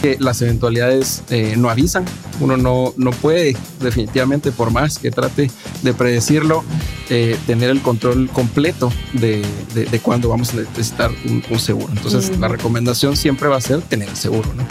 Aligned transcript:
que 0.00 0.16
las 0.18 0.40
eventualidades 0.42 1.22
eh, 1.30 1.54
no 1.56 1.70
avisan. 1.70 2.04
Uno 2.40 2.56
no, 2.56 2.94
no 2.96 3.10
puede, 3.10 3.56
definitivamente, 3.80 4.50
por 4.52 4.70
más 4.70 4.98
que 4.98 5.10
trate 5.10 5.50
de 5.82 5.94
predecirlo, 5.94 6.64
eh, 7.10 7.36
tener 7.46 7.70
el 7.70 7.82
control 7.82 8.28
completo 8.30 8.92
de, 9.12 9.44
de, 9.74 10.00
cuándo 10.00 10.28
vamos 10.28 10.54
a 10.54 10.56
necesitar 10.56 11.10
un, 11.26 11.60
seguro. 11.60 11.92
Entonces, 11.94 12.38
la 12.38 12.48
recomendación 12.48 13.16
siempre 13.16 13.48
va 13.48 13.56
a 13.56 13.60
ser 13.60 13.82
tener 13.82 14.08
el 14.08 14.16
seguro. 14.16 14.48
¿no? 14.54 14.64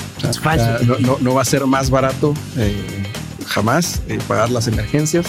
no, 0.99 1.17
no, 1.19 1.33
va 1.33 1.41
a 1.41 1.45
ser 1.45 1.65
más 1.65 1.89
barato 1.89 2.33
eh, 2.57 3.03
jamás 3.45 4.01
pagar 4.27 4.49
las 4.49 4.67
emergencias 4.67 5.27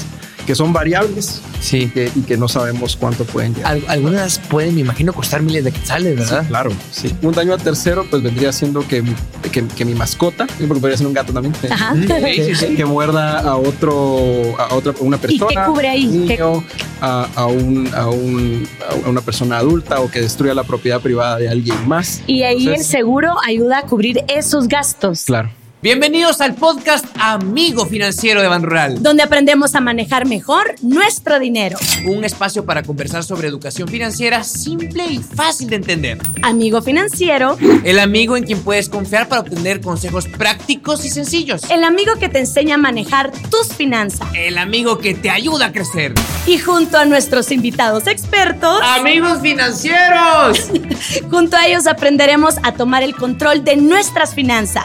que 0.51 0.57
son 0.57 0.73
variables 0.73 1.41
sí. 1.61 1.93
y, 1.95 2.23
que, 2.23 2.37
no 2.37 2.49
sabemos 2.49 2.97
cuánto 2.97 3.25
pueden 3.25 3.55
llegar. 3.55 3.79
algunas 3.87 4.41
pueden, 4.41 4.75
me 4.75 4.81
imagino, 4.81 5.13
costar 5.13 5.43
miles 5.43 5.63
de 5.63 5.71
quetzales, 5.71 6.19
¿verdad? 6.19 6.45
claro, 6.49 6.73
sí. 6.91 7.15
Un 7.23 7.31
daño 7.31 7.55
a 7.55 7.57
tercero, 7.57 8.05
pues 8.11 8.21
vendría 8.21 8.53
siendo 8.53 8.81
que, 8.89 9.05
que, 9.53 9.85
mi 9.85 9.95
mascota, 9.95 10.49
porque 10.49 10.81
podría 10.81 10.97
ser 10.97 11.07
un 11.07 11.13
gato 11.13 11.33
también, 11.33 11.55
que, 12.77 12.85
muerda 12.85 13.39
a 13.39 13.55
otro, 13.55 14.59
a 14.59 14.75
otra, 14.75 14.93
una 14.99 15.19
persona. 15.19 15.53
¿Y 15.53 15.55
qué 15.55 15.63
cubre 15.65 15.89
ahí? 15.89 16.07
Niño, 16.09 16.65
a, 17.01 17.29
a, 17.37 17.47
un, 17.47 17.89
a, 17.95 18.09
un, 18.09 18.69
a 19.05 19.09
una 19.09 19.21
persona 19.21 19.59
adulta 19.59 20.01
o 20.01 20.11
que 20.11 20.21
destruya 20.21 20.53
la 20.53 20.65
propiedad 20.65 21.01
privada 21.01 21.39
de 21.39 21.49
alguien 21.49 21.87
más. 21.87 22.25
Y 22.27 22.43
ahí 22.43 22.67
el 22.67 22.83
seguro 22.83 23.37
ayuda 23.47 23.79
a 23.79 23.83
cubrir 23.83 24.25
esos 24.27 24.67
gastos. 24.67 25.27
Claro. 25.27 25.60
Bienvenidos 25.83 26.43
al 26.43 26.57
podcast 26.57 27.07
Amigo 27.19 27.87
Financiero 27.87 28.43
de 28.43 28.49
Ban 28.49 28.63
Rural, 28.63 29.03
donde 29.03 29.23
aprendemos 29.23 29.75
a 29.75 29.81
manejar 29.81 30.27
mejor 30.27 30.75
nuestro 30.83 31.39
dinero. 31.39 31.79
Un 32.05 32.23
espacio 32.23 32.67
para 32.67 32.83
conversar 32.83 33.25
sobre 33.25 33.49
educación 33.49 33.89
financiera 33.89 34.45
simple 34.45 35.07
y 35.07 35.21
fácil 35.21 35.71
de 35.71 35.77
entender. 35.77 36.19
Amigo 36.43 36.83
Financiero, 36.83 37.57
el 37.83 37.99
amigo 37.99 38.37
en 38.37 38.45
quien 38.45 38.61
puedes 38.63 38.91
confiar 38.91 39.27
para 39.27 39.41
obtener 39.41 39.81
consejos 39.81 40.29
prácticos 40.29 41.07
y 41.07 41.09
sencillos. 41.09 41.63
El 41.71 41.83
amigo 41.83 42.13
que 42.21 42.29
te 42.29 42.41
enseña 42.41 42.75
a 42.75 42.79
manejar 42.79 43.33
tus 43.49 43.69
finanzas. 43.69 44.29
El 44.35 44.59
amigo 44.59 44.99
que 44.99 45.15
te 45.15 45.31
ayuda 45.31 45.67
a 45.67 45.73
crecer. 45.73 46.13
Y 46.47 46.59
junto 46.59 46.99
a 46.99 47.07
nuestros 47.07 47.51
invitados 47.51 48.07
expertos, 48.07 48.83
amigos 48.83 49.41
financieros, 49.41 50.69
junto 51.31 51.57
a 51.57 51.67
ellos 51.67 51.87
aprenderemos 51.87 52.57
a 52.65 52.73
tomar 52.73 53.03
el 53.03 53.15
control 53.17 53.65
de 53.65 53.77
nuestras 53.77 54.35
finanzas. 54.35 54.85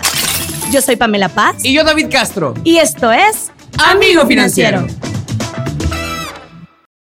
Yo 0.71 0.81
soy 0.81 0.95
Pamela 0.95 1.29
Paz. 1.29 1.63
Y 1.63 1.73
yo 1.73 1.83
David 1.83 2.07
Castro. 2.11 2.53
Y 2.63 2.77
esto 2.77 3.11
es 3.11 3.51
Amigo 3.77 4.25
Financiero. 4.25 4.85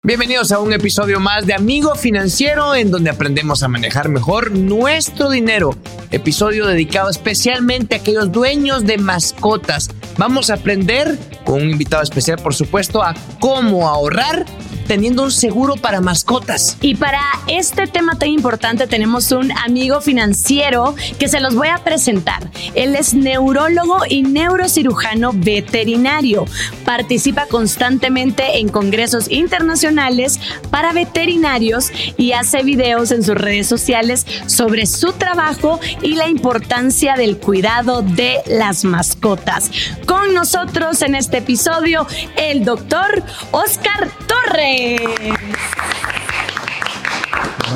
Bienvenidos 0.02 0.52
a 0.52 0.60
un 0.60 0.72
episodio 0.72 1.20
más 1.20 1.44
de 1.44 1.54
Amigo 1.54 1.94
Financiero 1.94 2.74
en 2.74 2.90
donde 2.90 3.10
aprendemos 3.10 3.62
a 3.62 3.68
manejar 3.68 4.08
mejor 4.08 4.52
nuestro 4.52 5.28
dinero. 5.28 5.76
Episodio 6.10 6.66
dedicado 6.66 7.10
especialmente 7.10 7.94
a 7.94 7.98
aquellos 7.98 8.32
dueños 8.32 8.86
de 8.86 8.96
mascotas. 8.96 9.90
Vamos 10.16 10.50
a 10.50 10.54
aprender, 10.54 11.18
con 11.44 11.56
un 11.56 11.70
invitado 11.70 12.02
especial 12.02 12.38
por 12.38 12.54
supuesto, 12.54 13.02
a 13.02 13.14
cómo 13.38 13.88
ahorrar 13.88 14.46
teniendo 14.88 15.22
un 15.22 15.30
seguro 15.30 15.76
para 15.76 16.00
mascotas. 16.00 16.78
Y 16.80 16.96
para 16.96 17.20
este 17.46 17.86
tema 17.86 18.18
tan 18.18 18.30
importante 18.30 18.86
tenemos 18.86 19.30
un 19.30 19.52
amigo 19.52 20.00
financiero 20.00 20.96
que 21.18 21.28
se 21.28 21.40
los 21.40 21.54
voy 21.54 21.68
a 21.68 21.84
presentar. 21.84 22.50
Él 22.74 22.96
es 22.96 23.14
neurólogo 23.14 23.98
y 24.08 24.22
neurocirujano 24.22 25.32
veterinario. 25.34 26.46
Participa 26.84 27.46
constantemente 27.46 28.58
en 28.58 28.68
congresos 28.68 29.30
internacionales 29.30 30.40
para 30.70 30.92
veterinarios 30.92 31.90
y 32.16 32.32
hace 32.32 32.62
videos 32.62 33.12
en 33.12 33.22
sus 33.22 33.34
redes 33.34 33.66
sociales 33.66 34.26
sobre 34.46 34.86
su 34.86 35.12
trabajo 35.12 35.78
y 36.02 36.14
la 36.14 36.28
importancia 36.28 37.14
del 37.16 37.36
cuidado 37.36 38.00
de 38.02 38.38
las 38.46 38.84
mascotas. 38.84 39.70
Con 40.06 40.32
nosotros 40.32 41.02
en 41.02 41.14
este 41.14 41.38
episodio, 41.38 42.06
el 42.36 42.64
doctor 42.64 43.22
Oscar 43.50 44.08
Torres 44.26 44.77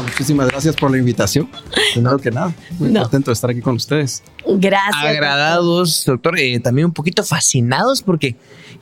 muchísimas 0.04 0.48
gracias 0.48 0.76
por 0.76 0.90
la 0.90 0.98
invitación. 0.98 1.48
Primero 1.94 2.18
que 2.18 2.30
nada, 2.30 2.54
muy 2.78 2.92
contento 2.92 3.30
de 3.30 3.34
estar 3.34 3.50
aquí 3.50 3.60
con 3.60 3.76
ustedes. 3.76 4.22
Gracias. 4.46 5.04
Agradados, 5.04 6.04
doctor, 6.06 6.38
eh, 6.38 6.60
también 6.60 6.86
un 6.86 6.92
poquito 6.92 7.24
fascinados 7.24 8.02
porque 8.02 8.36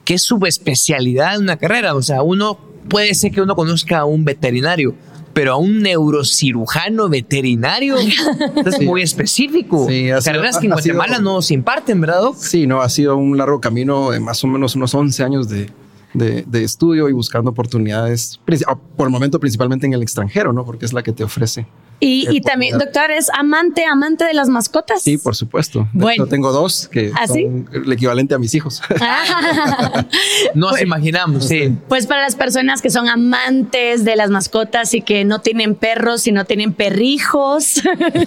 qué 0.05 0.19
subespecialidad 0.19 1.37
en 1.37 1.43
una 1.43 1.57
carrera. 1.57 1.95
O 1.95 2.03
sea, 2.03 2.23
uno 2.23 2.59
puede 2.89 3.15
ser 3.15 3.33
que 3.33 3.41
uno 3.41 3.55
conozca 3.55 4.01
a 4.01 4.05
un 4.05 4.25
veterinario, 4.25 4.95
pero 5.33 5.53
a 5.53 5.57
un 5.57 5.81
neurocirujano 5.81 7.09
veterinario 7.09 7.97
es 8.67 8.81
muy 8.83 9.03
específico. 9.03 9.87
Sí, 9.89 10.09
Carreras 10.25 10.59
que 10.59 10.67
en 10.67 10.73
Guatemala 10.73 11.19
no 11.19 11.43
se 11.43 11.55
imparten, 11.55 12.01
¿verdad, 12.01 12.31
Sí, 12.37 12.67
no, 12.67 12.83
ha 12.83 12.89
sido 12.89 13.17
un 13.17 13.37
largo 13.39 13.61
camino 13.61 14.11
de 14.11 14.21
más 14.21 14.43
o 14.45 14.47
menos 14.47 14.75
unos 14.75 14.95
11 14.95 15.23
años 15.23 15.49
de, 15.49 15.71
de, 16.15 16.65
estudio 16.65 17.09
y 17.09 17.13
buscando 17.13 17.51
oportunidades, 17.51 18.41
ah, 18.67 18.79
por 18.97 19.07
el 19.07 19.13
momento 19.13 19.41
principalmente 19.41 19.87
en 19.87 19.93
el 19.93 20.03
extranjero, 20.03 20.53
¿no? 20.53 20.65
Porque 20.65 20.85
es 20.85 20.93
la 20.93 21.03
que 21.03 21.13
te 21.13 21.25
ofrece 21.25 21.67
y, 22.01 22.41
también, 22.41 22.79
doctor, 22.79 23.11
¿es 23.11 23.29
amante, 23.31 23.85
amante 23.85 24.25
de 24.25 24.33
las 24.33 24.49
mascotas? 24.49 25.03
Sí, 25.03 25.19
por 25.19 25.37
supuesto. 25.37 25.87
bueno. 25.93 26.27
tengo 26.27 26.51
dos 26.51 26.89
que 26.89 27.13
¿Ah, 27.15 27.27
son 27.27 27.69
el 27.73 27.93
equivalente 27.93 28.35
a 28.35 28.39
mis 28.39 28.55
hijos. 28.55 28.83
Nos 30.55 30.81
imaginamos, 30.81 31.47
sí. 31.47 31.77
Pues 31.89 32.07
para 32.07 32.23
las 32.23 32.37
personas 32.37 32.81
que 32.81 32.89
son 32.89 33.09
amantes 33.09 34.05
de 34.05 34.17
las 34.17 34.31
mascotas 34.31 34.95
y 34.95 35.03
que 35.03 35.25
no 35.25 35.41
tienen 35.41 35.75
perros, 35.75 36.23
sino 36.23 36.47
tienen 36.47 36.73
perrijos 36.73 37.83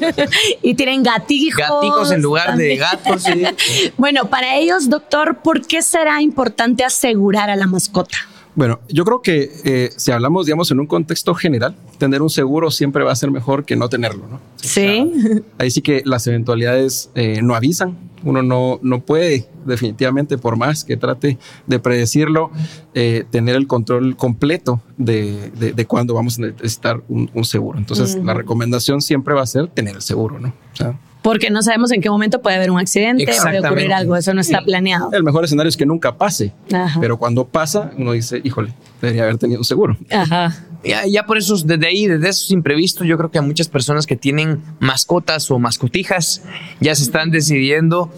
y 0.62 0.76
tienen 0.76 1.02
gatijos. 1.02 1.58
Gatijos 1.58 2.12
en 2.12 2.22
lugar 2.22 2.56
de 2.56 2.76
gatos. 2.76 3.24
Sí. 3.24 3.44
bueno, 3.98 4.30
para 4.30 4.56
ellos, 4.56 4.90
doctor, 4.90 5.40
¿por 5.44 5.66
qué 5.66 5.82
será 5.82 6.22
importante 6.22 6.84
asegurar 6.84 7.50
a 7.50 7.56
la 7.56 7.66
mascota? 7.66 8.18
Bueno, 8.56 8.80
yo 8.88 9.04
creo 9.04 9.22
que 9.22 9.52
eh, 9.64 9.90
si 9.96 10.12
hablamos, 10.12 10.46
digamos, 10.46 10.70
en 10.72 10.80
un 10.80 10.86
contexto 10.86 11.34
general, 11.34 11.76
tener 11.98 12.22
un 12.22 12.30
seguro 12.30 12.70
siempre 12.70 13.04
va 13.04 13.12
a 13.12 13.16
ser 13.16 13.32
mejor 13.32 13.66
que 13.66 13.76
no 13.76 13.90
tenerlo, 13.90 14.28
¿no? 14.28 14.40
Sí. 14.58 15.12
ahí 15.58 15.72
sí 15.72 15.82
que 15.82 16.04
las 16.06 16.28
eventualidades 16.28 17.10
eh, 17.16 17.42
no 17.42 17.56
avisan. 17.56 17.98
Uno 18.24 18.42
no, 18.42 18.80
no 18.82 19.02
puede, 19.02 19.50
definitivamente, 19.66 20.38
por 20.38 20.56
más 20.56 20.86
que 20.86 20.96
trate 20.96 21.38
de 21.68 21.80
predecirlo, 21.80 22.52
eh, 22.94 23.26
tener 23.30 23.56
el 23.56 23.68
control 23.68 24.16
completo 24.16 24.82
de, 24.98 25.52
de, 25.52 25.86
cuándo 25.86 26.14
vamos 26.14 26.40
a 26.40 26.44
necesitar 26.44 27.04
un, 27.10 27.30
seguro. 27.44 27.78
Entonces, 27.80 28.16
la 28.24 28.34
recomendación 28.34 29.02
siempre 29.02 29.34
va 29.34 29.42
a 29.42 29.46
ser 29.46 29.68
tener 29.68 29.96
el 29.96 30.02
seguro, 30.02 30.40
¿no? 30.40 30.54
O 30.72 30.76
sea, 30.76 30.98
porque 31.24 31.50
no 31.50 31.64
sabemos 31.64 31.92
en 31.92 32.02
qué 32.02 32.10
momento 32.10 32.42
puede 32.42 32.58
haber 32.58 32.70
un 32.70 32.80
accidente, 32.80 33.26
puede 33.26 33.60
ocurrir 33.60 33.94
algo, 33.94 34.16
eso 34.16 34.34
no 34.34 34.42
está 34.42 34.62
planeado. 34.62 35.10
El 35.14 35.24
mejor 35.24 35.46
escenario 35.46 35.70
es 35.70 35.78
que 35.78 35.86
nunca 35.86 36.16
pase, 36.18 36.54
pero 37.00 37.18
cuando 37.18 37.46
pasa, 37.46 37.92
uno 37.98 38.12
dice, 38.12 38.42
híjole, 38.44 38.74
debería 39.02 39.24
haber 39.24 39.38
tenido 39.38 39.60
un 39.60 39.66
seguro. 39.66 39.98
Ajá. 40.12 40.54
Ya, 40.84 41.26
por 41.26 41.38
eso, 41.38 41.56
desde 41.64 41.88
ahí, 41.88 42.08
desde 42.08 42.28
esos 42.28 42.52
imprevistos, 42.52 43.08
yo 43.08 43.18
creo 43.18 43.32
que 43.32 43.38
a 43.38 43.42
muchas 43.42 43.70
personas 43.70 44.06
que 44.06 44.18
tienen 44.18 44.62
mascotas 44.80 45.50
o 45.50 45.58
mascotijas 45.58 46.44
ya 46.82 46.94
se 46.94 47.04
están 47.04 47.32
decidiendo 47.32 48.12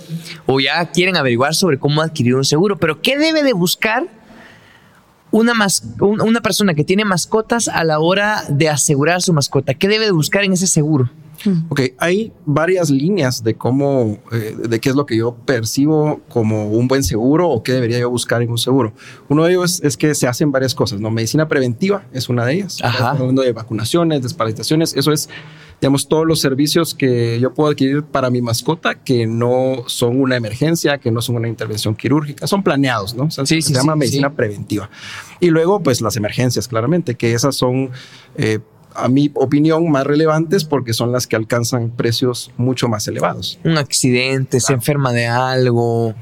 o 0.48 0.60
ya 0.60 0.84
quieren 0.88 1.16
averiguar 1.16 1.54
sobre 1.54 1.78
cómo 1.78 2.02
adquirir 2.02 2.34
un 2.34 2.44
seguro. 2.44 2.78
Pero, 2.78 3.04
¿qué 3.04 3.20
debe 3.20 3.44
de 3.44 3.54
buscar 3.54 4.08
una, 5.30 5.54
una 6.00 6.42
persona 6.42 6.74
que 6.74 6.84
tiene 6.84 7.06
mascotas 7.06 7.68
a 7.68 7.84
la 7.84 8.00
hora 8.00 8.44
de 8.50 8.68
asegurar 8.68 9.22
su 9.22 9.32
mascota? 9.32 9.76
¿Qué 9.76 9.88
debe 9.88 10.06
de 10.06 10.12
buscar 10.12 10.44
en 10.44 10.54
ese 10.54 10.66
seguro? 10.66 11.12
Ok, 11.70 11.82
hay 11.98 12.32
varias 12.46 12.90
líneas 12.90 13.44
de 13.44 13.56
cómo, 13.56 14.18
eh, 14.32 14.56
de 14.58 14.80
qué 14.80 14.90
es 14.90 14.96
lo 14.96 15.06
que 15.06 15.18
yo 15.18 15.36
percibo 15.36 16.22
como 16.30 16.70
un 16.70 16.88
buen 16.88 17.04
seguro 17.04 17.50
o 17.50 17.64
qué 17.64 17.74
debería 17.74 18.00
yo 18.00 18.10
buscar 18.10 18.42
en 18.42 18.50
un 18.50 18.58
seguro. 18.58 18.94
Uno 19.30 19.44
de 19.44 19.52
ellos 19.52 19.82
es, 19.84 19.98
que 19.98 20.16
se 20.16 20.28
hacen 20.28 20.52
varias 20.52 20.76
cosas, 20.76 21.00
¿no? 21.00 21.12
Medicina 21.12 21.48
preventiva 21.48 22.06
es 22.12 22.30
una 22.30 22.46
de 22.46 22.54
ellas. 22.54 22.80
Ajá. 22.82 23.12
Hablando 23.12 23.42
de 23.42 23.54
vacunaciones, 23.54 24.22
desparasitaciones, 24.22 24.96
eso 24.96 25.12
es, 25.12 25.30
digamos, 25.82 26.08
todos 26.08 26.26
los 26.26 26.40
servicios 26.40 26.94
que 26.94 27.40
yo 27.40 27.54
puedo 27.54 27.70
adquirir 27.72 28.04
para 28.04 28.30
mi 28.30 28.42
mascota 28.42 28.96
que 28.96 29.28
no 29.28 29.84
son 29.88 30.20
una 30.20 30.36
emergencia, 30.36 30.98
que 30.98 31.12
no 31.12 31.22
son 31.22 31.36
una 31.36 31.48
intervención 31.48 31.96
quirúrgica, 31.96 32.48
son 32.48 32.64
planeados, 32.64 33.16
¿no? 33.16 33.30
sí, 33.32 33.62
se 33.62 33.74
llama 33.74 33.96
medicina 33.96 34.34
preventiva. 34.34 34.90
Y 35.40 35.50
luego, 35.50 35.82
pues 35.82 36.02
las 36.02 36.18
emergencias, 36.18 36.68
claramente, 36.68 37.16
que 37.16 37.34
esas 37.34 37.56
son... 37.56 37.92
Eh, 38.38 38.60
a 38.96 39.08
mi 39.10 39.32
opinión, 39.36 39.90
más 39.92 40.06
relevantes 40.06 40.64
porque 40.64 40.94
son 40.94 41.12
las 41.12 41.28
que 41.28 41.36
alcanzan 41.36 41.92
precios 41.92 42.52
mucho 42.58 42.88
más 42.88 43.08
elevados. 43.08 43.60
Un 43.64 43.78
accidente, 43.78 44.60
se 44.60 44.74
enferma 44.74 45.12
de 45.12 45.28
algo, 45.28 46.14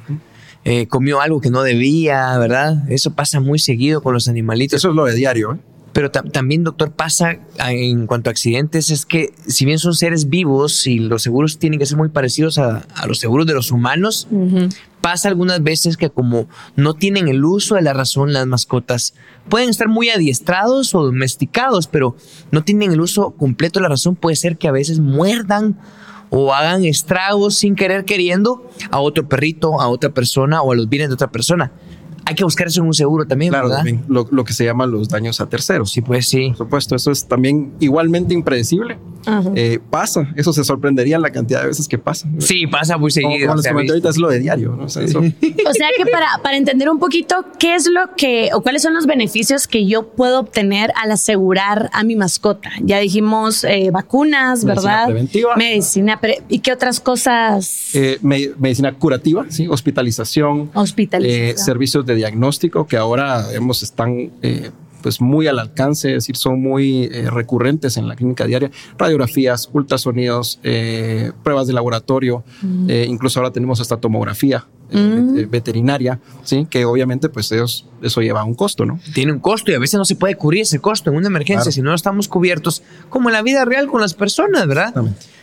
eh, 0.65 0.87
comió 0.87 1.21
algo 1.21 1.41
que 1.41 1.49
no 1.49 1.63
debía, 1.63 2.37
¿verdad? 2.37 2.89
Eso 2.89 3.13
pasa 3.13 3.39
muy 3.39 3.59
seguido 3.59 4.01
con 4.01 4.13
los 4.13 4.27
animalitos. 4.27 4.77
Eso 4.77 4.89
es 4.89 4.95
lo 4.95 5.05
de 5.05 5.13
diario, 5.13 5.53
¿eh? 5.53 5.57
Pero 5.93 6.09
también, 6.09 6.63
doctor, 6.63 6.91
pasa 6.91 7.37
en 7.59 8.07
cuanto 8.07 8.29
a 8.29 8.31
accidentes, 8.31 8.89
es 8.89 9.05
que 9.05 9.31
si 9.45 9.63
bien 9.63 9.77
son 9.77 9.93
seres 9.93 10.27
vivos 10.27 10.87
y 10.87 10.97
los 10.97 11.21
seguros 11.21 11.59
tienen 11.59 11.77
que 11.77 11.85
ser 11.85 11.99
muy 11.99 12.09
parecidos 12.09 12.57
a, 12.57 12.83
los 13.07 13.19
seguros 13.19 13.45
de 13.45 13.53
los 13.53 13.69
humanos, 13.69 14.27
pasa 15.03 15.27
algunas 15.27 15.61
veces 15.61 15.97
que 15.97 16.09
como 16.09 16.47
no 16.77 16.93
tienen 16.93 17.27
el 17.27 17.43
uso 17.43 17.75
de 17.75 17.81
la 17.81 17.91
razón 17.91 18.31
las 18.31 18.47
mascotas, 18.47 19.13
pueden 19.49 19.67
estar 19.69 19.89
muy 19.89 20.09
adiestrados 20.09 20.95
o 20.95 21.03
domesticados, 21.03 21.87
pero 21.87 22.15
no 22.51 22.63
tienen 22.63 22.93
el 22.93 23.01
uso 23.01 23.31
completo 23.31 23.79
de 23.79 23.83
la 23.83 23.89
razón, 23.89 24.15
puede 24.15 24.37
ser 24.37 24.57
que 24.57 24.69
a 24.69 24.71
veces 24.71 25.01
muerdan 25.01 25.77
o 26.29 26.53
hagan 26.53 26.85
estragos 26.85 27.55
sin 27.55 27.75
querer 27.75 28.05
queriendo 28.05 28.65
a 28.91 29.01
otro 29.01 29.27
perrito, 29.27 29.81
a 29.81 29.89
otra 29.89 30.11
persona 30.11 30.61
o 30.61 30.71
a 30.71 30.75
los 30.75 30.87
bienes 30.87 31.09
de 31.09 31.15
otra 31.15 31.31
persona 31.31 31.73
hay 32.25 32.35
que 32.35 32.43
buscar 32.43 32.67
eso 32.67 32.81
en 32.81 32.87
un 32.87 32.93
seguro 32.93 33.25
también, 33.25 33.51
claro, 33.51 33.67
¿verdad? 33.67 33.77
También, 33.79 34.03
lo, 34.07 34.27
lo, 34.31 34.43
que 34.43 34.53
se 34.53 34.65
llama 34.65 34.85
los 34.85 35.09
daños 35.09 35.41
a 35.41 35.47
terceros. 35.47 35.91
Sí, 35.91 36.01
pues 36.01 36.27
sí. 36.27 36.49
Por 36.49 36.57
supuesto, 36.57 36.95
eso 36.95 37.11
es 37.11 37.27
también 37.27 37.73
igualmente 37.79 38.33
impredecible. 38.33 38.97
Eh, 39.55 39.79
pasa, 39.89 40.33
eso 40.35 40.51
se 40.51 40.63
sorprendería 40.63 41.17
la 41.17 41.31
cantidad 41.31 41.61
de 41.61 41.67
veces 41.67 41.87
que 41.87 41.97
pasa. 41.97 42.27
Sí, 42.39 42.67
pasa 42.67 42.97
muy 42.97 43.11
seguido. 43.11 43.47
Como, 43.47 43.61
como 43.61 43.79
les 43.79 43.89
ahorita 43.89 44.09
es 44.09 44.17
lo 44.17 44.29
de 44.29 44.39
diario, 44.39 44.75
¿no? 44.75 44.85
O 44.85 44.89
sea, 44.89 45.03
eso. 45.03 45.19
o 45.19 45.73
sea 45.73 45.87
que 45.95 46.05
para, 46.05 46.27
para 46.41 46.57
entender 46.57 46.89
un 46.89 46.99
poquito 46.99 47.45
qué 47.57 47.75
es 47.75 47.89
lo 47.89 48.15
que 48.17 48.49
o 48.53 48.61
cuáles 48.61 48.81
son 48.81 48.93
los 48.93 49.05
beneficios 49.05 49.67
que 49.67 49.85
yo 49.85 50.09
puedo 50.09 50.39
obtener 50.41 50.91
al 51.01 51.11
asegurar 51.11 51.89
a 51.93 52.03
mi 52.03 52.15
mascota. 52.15 52.71
Ya 52.81 52.99
dijimos 52.99 53.63
eh, 53.63 53.89
vacunas, 53.91 54.65
medicina 54.65 54.91
¿verdad? 54.91 55.05
Preventiva. 55.05 55.55
Medicina 55.55 56.19
pre 56.19 56.43
¿Y 56.49 56.59
qué 56.59 56.73
otras 56.73 56.99
cosas? 56.99 57.95
Eh, 57.95 58.17
me 58.21 58.49
medicina 58.57 58.93
curativa, 58.93 59.45
sí, 59.49 59.67
hospitalización. 59.67 60.69
Hospitalización. 60.73 61.49
Eh, 61.49 61.57
servicios 61.57 62.05
de 62.05 62.12
diagnóstico 62.15 62.87
que 62.87 62.97
ahora 62.97 63.53
hemos 63.53 63.83
están 63.83 64.31
eh, 64.41 64.71
pues 65.01 65.19
muy 65.19 65.47
al 65.47 65.59
alcance, 65.59 66.09
es 66.09 66.23
decir, 66.23 66.37
son 66.37 66.61
muy 66.61 67.09
eh, 67.11 67.29
recurrentes 67.29 67.97
en 67.97 68.07
la 68.07 68.15
clínica 68.15 68.45
diaria. 68.45 68.71
Radiografías, 68.97 69.69
ultrasonidos, 69.73 70.59
eh, 70.63 71.31
pruebas 71.43 71.67
de 71.67 71.73
laboratorio, 71.73 72.43
mm. 72.61 72.89
incluso 73.07 73.39
ahora 73.39 73.51
tenemos 73.51 73.81
hasta 73.81 73.97
tomografía 73.97 74.65
mm. 74.91 75.49
veterinaria, 75.49 76.19
sí, 76.43 76.67
que 76.69 76.85
obviamente 76.85 77.29
pues 77.29 77.51
ellos, 77.51 77.85
eso 78.01 78.21
lleva 78.21 78.43
un 78.43 78.53
costo, 78.53 78.85
¿no? 78.85 78.99
Tiene 79.13 79.31
un 79.31 79.39
costo 79.39 79.71
y 79.71 79.75
a 79.75 79.79
veces 79.79 79.97
no 79.97 80.05
se 80.05 80.15
puede 80.15 80.35
cubrir 80.35 80.61
ese 80.61 80.79
costo 80.79 81.09
en 81.09 81.17
una 81.17 81.27
emergencia 81.27 81.63
claro. 81.63 81.71
si 81.71 81.81
no 81.81 81.93
estamos 81.93 82.27
cubiertos, 82.27 82.83
como 83.09 83.29
en 83.29 83.33
la 83.33 83.41
vida 83.41 83.65
real 83.65 83.87
con 83.87 84.01
las 84.01 84.13
personas, 84.13 84.67
¿verdad? 84.67 84.93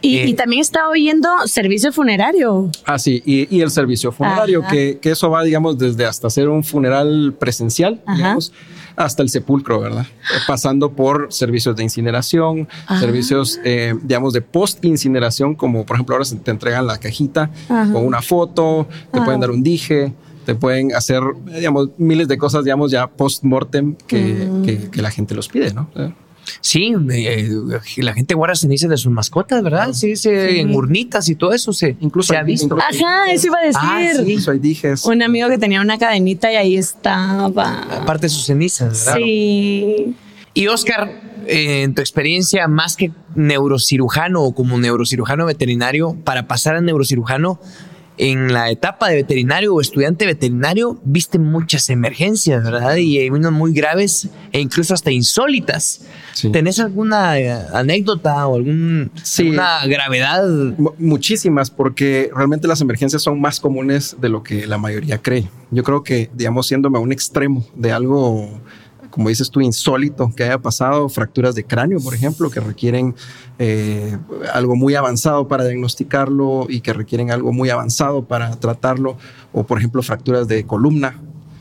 Y, 0.01 0.19
eh, 0.19 0.29
y, 0.29 0.35
también 0.35 0.63
está 0.63 0.89
oyendo 0.89 1.29
servicio 1.47 1.93
funerario. 1.93 2.71
Ah, 2.87 2.99
sí, 2.99 3.23
y, 3.25 3.55
y 3.55 3.61
el 3.61 3.71
servicio 3.71 4.13
funerario, 4.13 4.65
que, 4.69 4.99
que, 5.01 5.11
eso 5.11 5.31
va, 5.31 5.43
digamos, 5.43 5.79
desde 5.79 6.07
hasta 6.07 6.29
hacer 6.29 6.49
un 6.49 6.65
funeral 6.65 7.35
presencial, 7.39 8.01
Ajá. 8.07 8.17
digamos, 8.17 8.53
hasta 8.97 9.23
el 9.23 9.31
sepulcro, 9.31 9.81
¿verdad? 9.81 10.07
Pasando 10.47 10.93
por 10.93 11.33
servicios 11.33 11.77
de 11.77 11.83
incineración, 11.83 12.69
Ajá. 12.87 13.01
servicios, 13.01 13.61
eh, 13.65 13.95
digamos, 14.03 14.33
de 14.33 14.43
post-incineración, 14.43 15.55
como 15.55 15.87
por 15.87 15.97
ejemplo 15.97 16.15
ahora 16.15 16.25
se 16.25 16.37
te 16.37 16.51
entregan 16.51 16.87
la 16.87 16.99
cajita 16.99 17.51
Ajá. 17.69 17.93
con 17.93 18.05
una 18.05 18.23
foto, 18.23 18.87
te 19.13 19.21
pueden 19.23 19.40
dar 19.41 19.51
un 19.51 19.63
dije, 19.63 20.13
te 20.47 20.55
pueden 20.55 20.95
hacer, 20.95 21.23
digamos, 21.47 21.91
miles 21.99 22.29
de 22.29 22.39
cosas, 22.39 22.65
digamos, 22.65 22.91
ya 22.91 23.07
post-mortem 23.07 23.95
que, 24.07 24.19
mm. 24.19 24.63
que, 24.63 24.91
que, 24.91 25.03
la 25.03 25.11
gente 25.11 25.35
los 25.35 25.49
pide, 25.49 25.73
¿no? 25.73 25.91
Sí, 26.61 26.95
eh, 27.13 27.51
la 27.99 28.13
gente 28.13 28.35
guarda 28.35 28.55
cenizas 28.55 28.91
de 28.91 28.97
sus 28.97 29.13
mascotas, 29.13 29.63
¿verdad? 29.63 29.93
Sí, 29.93 30.17
se, 30.17 30.51
sí. 30.51 30.59
en 30.59 30.75
urnitas 30.75 31.29
y 31.29 31.35
todo 31.35 31.53
eso 31.53 31.73
se, 31.73 31.97
incluso 32.01 32.33
se 32.33 32.39
ha 32.39 32.43
visto. 32.43 32.77
Ajá, 32.77 33.31
eso 33.31 33.47
iba 33.47 33.59
a 33.59 33.63
decir. 33.63 33.81
Ah, 33.83 34.13
sí. 34.17 34.33
Incluso 34.33 34.51
hay 34.51 34.59
dijes. 34.59 35.05
Un 35.05 35.23
amigo 35.23 35.49
que 35.49 35.59
tenía 35.59 35.81
una 35.81 35.99
cadenita 35.99 36.53
y 36.53 36.57
ahí 36.57 36.77
estaba. 36.77 37.83
Aparte 38.03 38.27
de 38.27 38.31
sus 38.31 38.47
cenizas, 38.47 39.07
¿verdad? 39.07 39.21
Sí. 39.21 40.15
Y 40.53 40.67
Oscar, 40.67 41.11
eh, 41.47 41.83
en 41.83 41.95
tu 41.95 42.01
experiencia, 42.01 42.67
más 42.67 42.97
que 42.97 43.13
neurocirujano 43.35 44.43
o 44.43 44.55
como 44.55 44.79
neurocirujano 44.79 45.47
veterinario, 45.47 46.17
para 46.25 46.49
pasar 46.49 46.77
a 46.77 46.81
neurocirujano, 46.81 47.61
en 48.21 48.53
la 48.53 48.71
etapa 48.71 49.09
de 49.09 49.17
veterinario 49.17 49.75
o 49.75 49.81
estudiante 49.81 50.27
veterinario 50.27 51.01
viste 51.05 51.39
muchas 51.39 51.89
emergencias, 51.89 52.63
¿verdad? 52.63 52.97
Y 52.97 53.17
hay 53.19 53.31
unas 53.31 53.51
muy 53.51 53.73
graves 53.73 54.29
e 54.53 54.61
incluso 54.61 54.93
hasta 54.93 55.11
insólitas. 55.11 56.03
Sí. 56.35 56.53
¿Tenés 56.53 56.79
alguna 56.81 57.33
anécdota 57.73 58.47
o 58.47 58.57
algún, 58.57 59.11
sí. 59.23 59.45
alguna 59.45 59.87
gravedad? 59.87 60.45
M 60.45 60.91
muchísimas, 60.99 61.71
porque 61.71 62.31
realmente 62.37 62.69
las 62.69 62.83
emergencias 62.83 63.23
son 63.23 63.41
más 63.41 63.59
comunes 63.59 64.15
de 64.21 64.29
lo 64.29 64.43
que 64.43 64.67
la 64.67 64.77
mayoría 64.77 65.17
cree. 65.17 65.49
Yo 65.71 65.83
creo 65.83 66.03
que, 66.03 66.29
digamos, 66.35 66.67
siéndome 66.67 66.99
a 66.99 67.01
un 67.01 67.13
extremo 67.13 67.67
de 67.75 67.93
algo 67.93 68.51
como 69.11 69.29
dices 69.29 69.51
tú, 69.51 69.61
insólito 69.61 70.33
que 70.35 70.45
haya 70.45 70.59
pasado, 70.59 71.09
fracturas 71.09 71.55
de 71.55 71.65
cráneo, 71.65 72.01
por 72.01 72.15
ejemplo, 72.15 72.51
que 72.51 72.61
requieren 72.61 73.15
eh, 73.59 74.17
algo 74.53 74.77
muy 74.77 74.95
avanzado 74.95 75.49
para 75.49 75.65
diagnosticarlo 75.65 76.67
y 76.69 76.81
que 76.81 76.93
requieren 76.93 77.31
algo 77.31 77.53
muy 77.53 77.71
avanzado 77.71 78.25
para 78.25 78.57
tratarlo, 78.57 79.17
o 79.53 79.65
por 79.65 79.79
ejemplo, 79.79 80.03
fracturas 80.03 80.49
de 80.49 80.65
columna, 80.65 81.21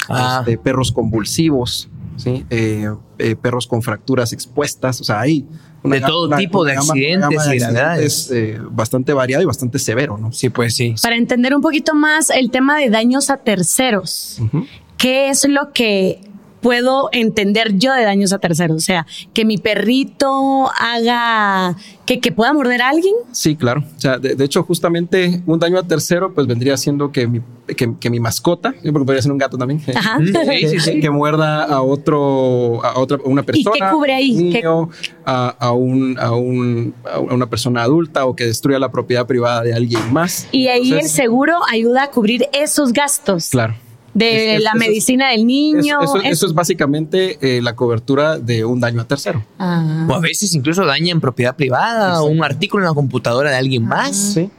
ah. 0.10 0.44
de 0.46 0.58
perros 0.58 0.92
convulsivos, 0.92 1.90
¿sí? 2.18 2.46
Eh, 2.50 2.90
eh, 3.18 3.36
perros 3.36 3.68
con 3.68 3.82
fracturas 3.82 4.34
expuestas, 4.34 5.02
o 5.02 5.04
sea, 5.04 5.20
hay 5.20 5.46
una, 5.84 5.96
de 5.96 6.02
todo 6.02 6.36
tipo 6.36 6.66
de 6.66 6.74
accidentes 6.74 7.48
y 7.54 7.58
gravedades. 7.58 8.32
Eh, 8.32 8.60
bastante 8.70 9.14
variado 9.14 9.44
y 9.44 9.46
bastante 9.46 9.80
severo, 9.80 10.18
¿no? 10.18 10.32
Sí, 10.32 10.50
pues 10.50 10.76
sí. 10.76 10.96
Para 11.02 11.16
entender 11.16 11.56
un 11.56 11.62
poquito 11.62 11.96
más 11.96 12.30
el 12.30 12.52
tema 12.52 12.78
de 12.78 12.90
daños 12.90 13.30
a 13.30 13.38
terceros, 13.38 14.38
uh 14.42 14.46
-huh. 14.46 14.68
¿qué 14.98 15.30
es 15.30 15.48
lo 15.48 15.72
que 15.72 16.22
puedo 16.62 17.10
entender 17.12 17.78
yo 17.78 17.94
de 17.94 18.04
daños 18.04 18.34
a 18.34 18.40
terceros? 18.40 18.78
O 18.78 18.86
sea, 18.86 19.06
que 19.34 19.46
mi 19.46 19.58
perrito 19.58 20.70
haga, 20.80 21.76
que, 22.06 22.20
que 22.20 22.32
pueda 22.32 22.54
morder 22.54 22.82
a 22.82 22.90
alguien. 22.90 23.14
Sí, 23.32 23.56
claro. 23.56 23.84
O 23.98 24.00
sea, 24.00 24.18
de, 24.18 24.36
de, 24.36 24.46
hecho, 24.46 24.64
justamente 24.64 25.42
un 25.46 25.60
daño 25.60 25.78
a 25.78 25.84
tercero, 25.84 26.34
pues 26.34 26.48
vendría 26.48 26.78
siendo 26.78 27.12
que 27.12 27.28
mi, 27.28 27.42
que, 27.76 27.96
que 28.00 28.10
mi 28.10 28.20
mascota, 28.20 28.74
porque 28.74 29.06
podría 29.06 29.22
ser 29.22 29.32
un 29.32 29.38
gato 29.38 29.58
también, 29.58 29.82
Ajá. 29.96 30.20
que, 30.20 30.70
sí, 30.70 30.80
sí. 30.80 31.00
que, 31.00 31.10
muerda 31.10 31.64
a 31.64 31.82
otro, 31.82 32.84
a 32.84 33.00
otra, 33.00 33.18
a 33.18 33.28
una 33.28 33.44
persona. 33.44 33.76
¿Y 33.76 33.80
qué 33.80 33.86
cubre 33.92 34.14
ahí? 34.14 34.34
Niño, 34.34 34.90
a, 35.26 35.50
a, 35.60 35.72
un, 35.72 36.18
a, 36.20 36.32
un, 36.32 36.94
a 37.06 37.20
una 37.20 37.50
persona 37.50 37.84
adulta 37.84 38.26
o 38.26 38.36
que 38.36 38.46
destruya 38.46 38.80
la 38.80 38.92
propiedad 38.92 39.26
privada 39.26 39.64
de 39.64 39.74
alguien 39.74 40.14
más. 40.14 40.48
Y 40.52 40.68
ahí 40.68 40.92
Entonces, 40.92 41.12
el 41.12 41.24
seguro 41.24 41.58
ayuda 41.72 42.04
a 42.04 42.12
cubrir 42.12 42.48
esos 42.54 42.94
gastos. 42.94 43.50
Claro 43.50 43.76
de 44.14 44.56
es, 44.56 44.62
la 44.64 44.74
medicina 44.74 45.30
del 45.32 45.46
niño. 45.46 46.02
Eso, 46.02 46.18
eso, 46.22 46.46
es 46.48 46.54
básicamente 46.54 47.38
eh, 47.42 47.62
la 47.62 47.76
cobertura 47.76 48.38
de 48.40 48.66
un 48.66 48.80
daño 48.80 49.02
a 49.02 49.08
tercero. 49.08 49.46
Ah. 49.58 50.08
O 50.10 50.14
a 50.14 50.20
veces 50.20 50.54
incluso 50.56 50.86
daña 50.86 51.12
en 51.12 51.22
propiedad 51.22 51.56
privada 51.56 52.08
Exacto. 52.10 52.26
o 52.26 52.30
un 52.30 52.44
artículo 52.44 52.84
en 52.84 52.90
la 52.90 52.96
computadora 52.96 53.50
de 53.52 53.58
alguien 53.58 53.84
Ah. 53.86 53.88
más. 53.88 54.16
Sí. 54.16 54.50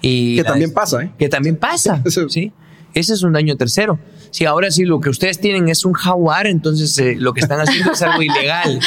Y 0.00 0.36
que 0.36 0.44
también 0.44 0.72
pasa, 0.72 1.02
¿eh? 1.02 1.10
Que 1.18 1.28
también 1.28 1.56
pasa. 1.56 2.02
sí. 2.28 2.52
Ese 2.94 3.14
es 3.14 3.22
un 3.22 3.32
daño 3.32 3.56
tercero. 3.56 3.98
Si 4.30 4.44
ahora 4.44 4.70
sí 4.70 4.84
lo 4.84 5.00
que 5.00 5.08
ustedes 5.08 5.38
tienen 5.40 5.68
es 5.68 5.84
un 5.84 5.92
jaguar, 5.92 6.46
entonces 6.46 6.98
eh, 6.98 7.16
lo 7.18 7.32
que 7.32 7.40
están 7.40 7.60
haciendo 7.60 7.92
es 7.92 8.02
algo 8.02 8.22
ilegal, 8.22 8.80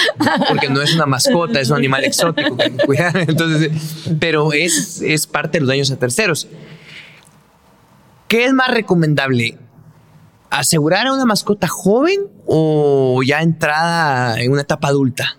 porque 0.48 0.70
no 0.70 0.82
es 0.82 0.94
una 0.94 1.06
mascota, 1.06 1.60
es 1.60 1.70
un 1.70 1.78
animal 1.78 2.04
exótico. 2.04 2.56
Entonces, 3.16 3.72
pero 4.20 4.54
es, 4.54 5.02
es 5.02 5.26
parte 5.28 5.58
de 5.58 5.62
los 5.62 5.70
daños 5.70 5.92
a 5.92 5.98
terceros. 5.98 6.48
¿Qué 8.28 8.46
es 8.46 8.54
más 8.54 8.70
recomendable? 8.70 9.58
Asegurar 10.52 11.08
a 11.08 11.14
una 11.14 11.26
mascota 11.26 11.68
joven 11.68 12.28
o 12.46 13.22
ya 13.26 13.42
entrada 13.42 14.40
en 14.40 14.52
una 14.52 14.62
etapa 14.62 14.90
adulta? 14.90 15.38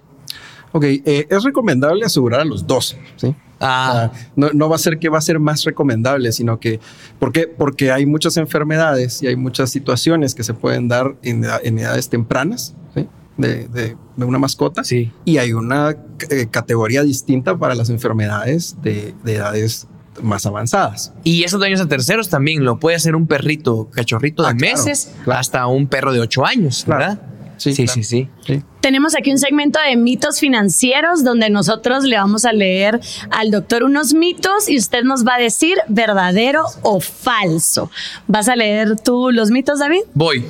Ok, 0.73 0.85
eh, 0.85 1.27
es 1.29 1.45
recomendable 1.45 2.05
asegurar 2.05 2.41
a 2.41 2.45
los 2.45 2.67
dos, 2.67 2.97
¿sí? 3.17 3.37
Ah. 3.61 4.11
O 4.11 4.15
sea, 4.15 4.31
no, 4.35 4.51
no, 4.55 4.69
va 4.69 4.77
a 4.77 4.79
ser 4.79 4.99
que 4.99 5.09
va 5.09 5.19
a 5.19 5.21
ser 5.21 5.39
más 5.39 5.65
recomendable, 5.65 6.33
sino 6.33 6.59
que, 6.59 6.81
¿por 7.21 7.31
qué? 7.31 7.47
Porque 7.47 7.93
hay 7.93 8.07
muchas 8.07 8.37
enfermedades 8.39 9.23
y 9.23 9.29
hay 9.29 9.37
muchas 9.37 9.71
situaciones 9.71 10.35
que 10.35 10.43
se 10.43 10.55
pueden 10.55 10.89
dar 10.89 11.15
en, 11.23 11.45
en 11.63 11.79
edades 11.79 12.09
tempranas, 12.09 12.75
¿sí? 12.95 13.07
De, 13.37 13.69
de, 13.69 13.97
de, 14.17 14.25
una 14.25 14.39
mascota. 14.39 14.83
Sí. 14.83 15.13
Y 15.25 15.39
hay 15.39 15.53
una 15.53 15.97
eh, 16.31 16.49
categoría 16.51 17.03
distinta 17.03 17.57
para 17.57 17.75
las 17.75 17.89
enfermedades 17.89 18.77
de, 18.83 19.15
de 19.23 19.37
edades 19.37 19.87
más 20.21 20.45
avanzadas. 20.47 21.13
Y 21.25 21.45
esos 21.45 21.61
daños 21.61 21.81
a 21.81 21.89
terceros 21.89 22.29
también 22.29 22.65
lo 22.65 22.79
puede 22.79 22.97
hacer 22.97 23.17
un 23.17 23.27
perrito 23.27 23.89
cachorrito 23.91 24.43
de 24.43 24.51
Ah, 24.51 24.55
claro, 24.57 24.77
meses 24.77 25.13
claro. 25.25 25.41
hasta 25.41 25.67
un 25.67 25.87
perro 25.87 26.13
de 26.13 26.21
ocho 26.21 26.45
años, 26.45 26.83
Claro. 26.85 26.99
¿verdad? 27.01 27.23
Sí, 27.59 27.75
sí, 27.75 27.85
claro. 27.85 27.95
sí, 27.95 28.05
sí. 28.05 28.29
Sí. 28.45 28.63
Tenemos 28.81 29.15
aquí 29.15 29.31
un 29.31 29.39
segmento 29.39 29.79
de 29.89 29.97
mitos 29.97 30.41
financieros 30.41 31.23
donde 31.23 31.49
nosotros 31.49 32.03
le 32.03 32.17
vamos 32.17 32.45
a 32.45 32.53
leer 32.53 33.01
al 33.31 33.53
doctor 33.53 33.85
unos 33.85 34.15
mitos 34.15 34.69
y 34.69 34.77
usted 34.77 35.05
nos 35.05 35.25
va 35.25 35.37
a 35.37 35.39
decir 35.39 35.77
verdadero 35.89 36.65
o 36.83 36.99
falso. 36.99 37.89
¿Vas 38.27 38.49
a 38.49 38.57
leer 38.57 38.97
tú 39.01 39.31
los 39.31 39.51
mitos, 39.53 39.79
David? 39.79 40.01
Voy. 40.15 40.45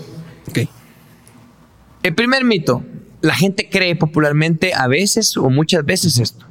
Ok. 0.48 0.60
El 2.02 2.14
primer 2.14 2.44
mito. 2.44 2.82
La 3.20 3.34
gente 3.34 3.68
cree 3.70 3.94
popularmente 3.94 4.72
a 4.74 4.88
veces 4.88 5.36
o 5.36 5.48
muchas 5.50 5.84
veces 5.84 6.18
esto. 6.18 6.44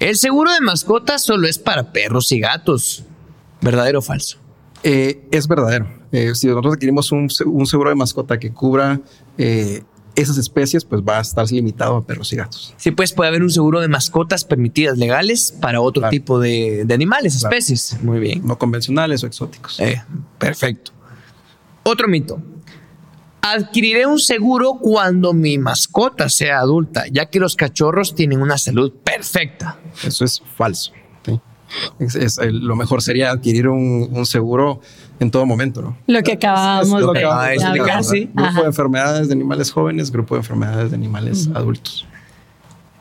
El 0.00 0.16
seguro 0.16 0.50
de 0.52 0.60
mascotas 0.62 1.22
solo 1.22 1.46
es 1.46 1.58
para 1.58 1.92
perros 1.92 2.32
y 2.32 2.40
gatos. 2.40 3.04
¿Verdadero 3.60 3.98
o 3.98 4.02
falso? 4.02 4.38
Eh, 4.82 5.28
es 5.30 5.46
verdadero. 5.46 5.88
Eh, 6.10 6.34
si 6.34 6.46
nosotros 6.46 6.74
adquirimos 6.74 7.12
un, 7.12 7.28
un, 7.44 7.66
seguro 7.66 7.90
de 7.90 7.96
mascota 7.96 8.38
que 8.38 8.50
cubra 8.50 8.98
eh, 9.36 9.82
esas 10.16 10.38
especies, 10.38 10.86
pues 10.86 11.02
va 11.02 11.18
a 11.18 11.20
estar 11.20 11.50
limitado 11.52 11.96
a 11.96 12.06
perros 12.06 12.32
y 12.32 12.36
gatos. 12.36 12.74
Sí, 12.78 12.92
pues 12.92 13.12
puede 13.12 13.28
haber 13.28 13.42
un 13.42 13.50
seguro 13.50 13.80
de 13.80 13.88
mascotas 13.88 14.44
permitidas 14.44 14.96
legales 14.96 15.54
para 15.60 15.82
otro 15.82 16.00
claro. 16.00 16.10
tipo 16.10 16.40
de, 16.40 16.84
de 16.86 16.94
animales, 16.94 17.36
claro. 17.38 17.54
especies. 17.54 18.02
Muy 18.02 18.20
bien. 18.20 18.40
No 18.46 18.58
convencionales 18.58 19.22
o 19.22 19.26
exóticos. 19.26 19.78
Eh, 19.80 20.02
perfecto. 20.38 20.92
Otro 21.82 22.08
mito. 22.08 22.42
Adquiriré 23.42 24.06
un 24.06 24.18
seguro 24.18 24.74
cuando 24.80 25.32
mi 25.32 25.56
mascota 25.58 26.28
sea 26.28 26.58
adulta, 26.60 27.04
ya 27.10 27.26
que 27.26 27.40
los 27.40 27.56
cachorros 27.56 28.14
tienen 28.14 28.42
una 28.42 28.58
salud 28.58 28.92
perfecta. 29.02 29.78
Eso 30.04 30.24
es 30.24 30.42
falso. 30.56 30.92
¿sí? 31.24 31.40
Es- 31.98 32.14
es- 32.16 32.38
el- 32.38 32.58
lo 32.58 32.76
mejor 32.76 33.00
sería 33.02 33.30
adquirir 33.30 33.68
un, 33.68 34.08
un 34.12 34.26
seguro 34.26 34.80
en 35.20 35.30
todo 35.30 35.46
momento, 35.46 35.80
¿no? 35.80 35.96
Lo 36.06 36.22
que 36.22 36.32
acabamos 36.32 37.00
lo 37.00 37.12
de 37.12 37.20
explicar. 37.54 38.02
Grupo 38.04 38.40
Ajá. 38.42 38.60
de 38.60 38.66
enfermedades 38.66 39.28
de 39.28 39.34
animales 39.34 39.70
jóvenes, 39.72 40.10
grupo 40.10 40.34
de 40.34 40.40
enfermedades 40.40 40.90
de 40.90 40.96
animales 40.96 41.48
adultos. 41.54 42.06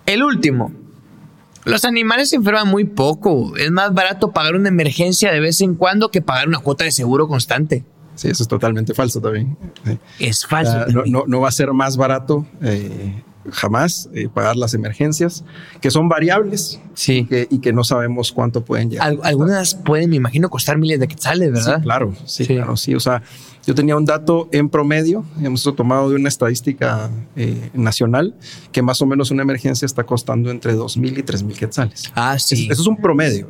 El 0.06 0.24
último. 0.24 0.72
Los 1.66 1.84
animales 1.86 2.30
se 2.30 2.38
enferman 2.38 2.68
muy 2.68 2.86
poco. 2.86 3.56
Es 3.58 3.70
más 3.72 3.94
barato 3.94 4.32
pagar 4.32 4.56
una 4.56 4.70
emergencia 4.70 5.32
de 5.32 5.40
vez 5.42 5.60
en 5.62 5.76
cuando 5.76 6.10
que 6.10 6.22
pagar 6.22 6.48
una 6.48 6.60
cuota 6.60 6.86
de 6.86 6.92
seguro 6.92 7.28
constante. 7.28 7.84
Sí, 8.20 8.28
eso 8.28 8.44
es 8.44 8.50
totalmente 8.50 8.94
falso 8.94 9.22
también. 9.22 9.56
Es 10.20 10.46
falso. 10.46 10.74
Ah, 10.74 10.80
no, 10.88 10.94
también. 10.94 11.12
no- 11.14 11.24
no 11.28 11.40
va 11.40 11.48
a 11.48 11.52
ser 11.52 11.72
más 11.72 11.96
barato 11.96 12.46
eh, 12.62 13.24
jamás 13.52 14.10
eh, 14.14 14.28
pagar 14.32 14.58
las 14.58 14.74
emergencias, 14.74 15.44
que 15.82 15.90
son 15.90 16.10
variables 16.10 16.80
Sí. 16.94 17.20
y, 17.20 17.26
que, 17.26 17.48
y 17.50 17.60
que 17.60 17.72
no 17.72 17.84
sabemos 17.86 18.32
cuánto 18.34 18.64
pueden 18.66 18.90
llegar. 18.90 19.08
Al- 19.08 19.20
algunas 19.24 19.74
pueden, 19.76 20.10
me 20.10 20.18
imagino, 20.18 20.50
costar 20.50 20.78
miles 20.78 21.00
de 21.00 21.08
quetzales, 21.08 21.52
¿verdad? 21.54 21.78
Sí, 21.78 21.84
claro, 21.84 22.14
sí, 22.26 22.46
Sí. 22.46 22.56
claro, 22.56 22.76
sí. 22.78 22.94
O 22.94 23.00
sea, 23.00 23.24
yo 23.66 23.74
tenía 23.74 23.96
un 23.96 24.04
dato 24.06 24.50
en 24.52 24.70
promedio, 24.70 25.24
hemos 25.42 25.64
tomado 25.76 26.10
de 26.10 26.16
una 26.18 26.28
estadística 26.28 27.10
eh, 27.38 27.70
nacional, 27.74 28.36
que 28.74 28.82
más 28.82 29.02
o 29.02 29.06
menos 29.06 29.32
una 29.32 29.44
emergencia 29.44 29.86
está 29.86 30.04
costando 30.04 30.52
entre 30.52 30.74
2 30.74 30.98
mil 30.98 31.18
y 31.18 31.24
3 31.24 31.42
mil 31.44 31.58
quetzales. 31.58 32.12
Ah, 32.16 32.38
sí. 32.38 32.66
Es- 32.66 32.72
Eso 32.74 32.82
es 32.82 32.88
un 32.88 32.98
promedio. 32.98 33.48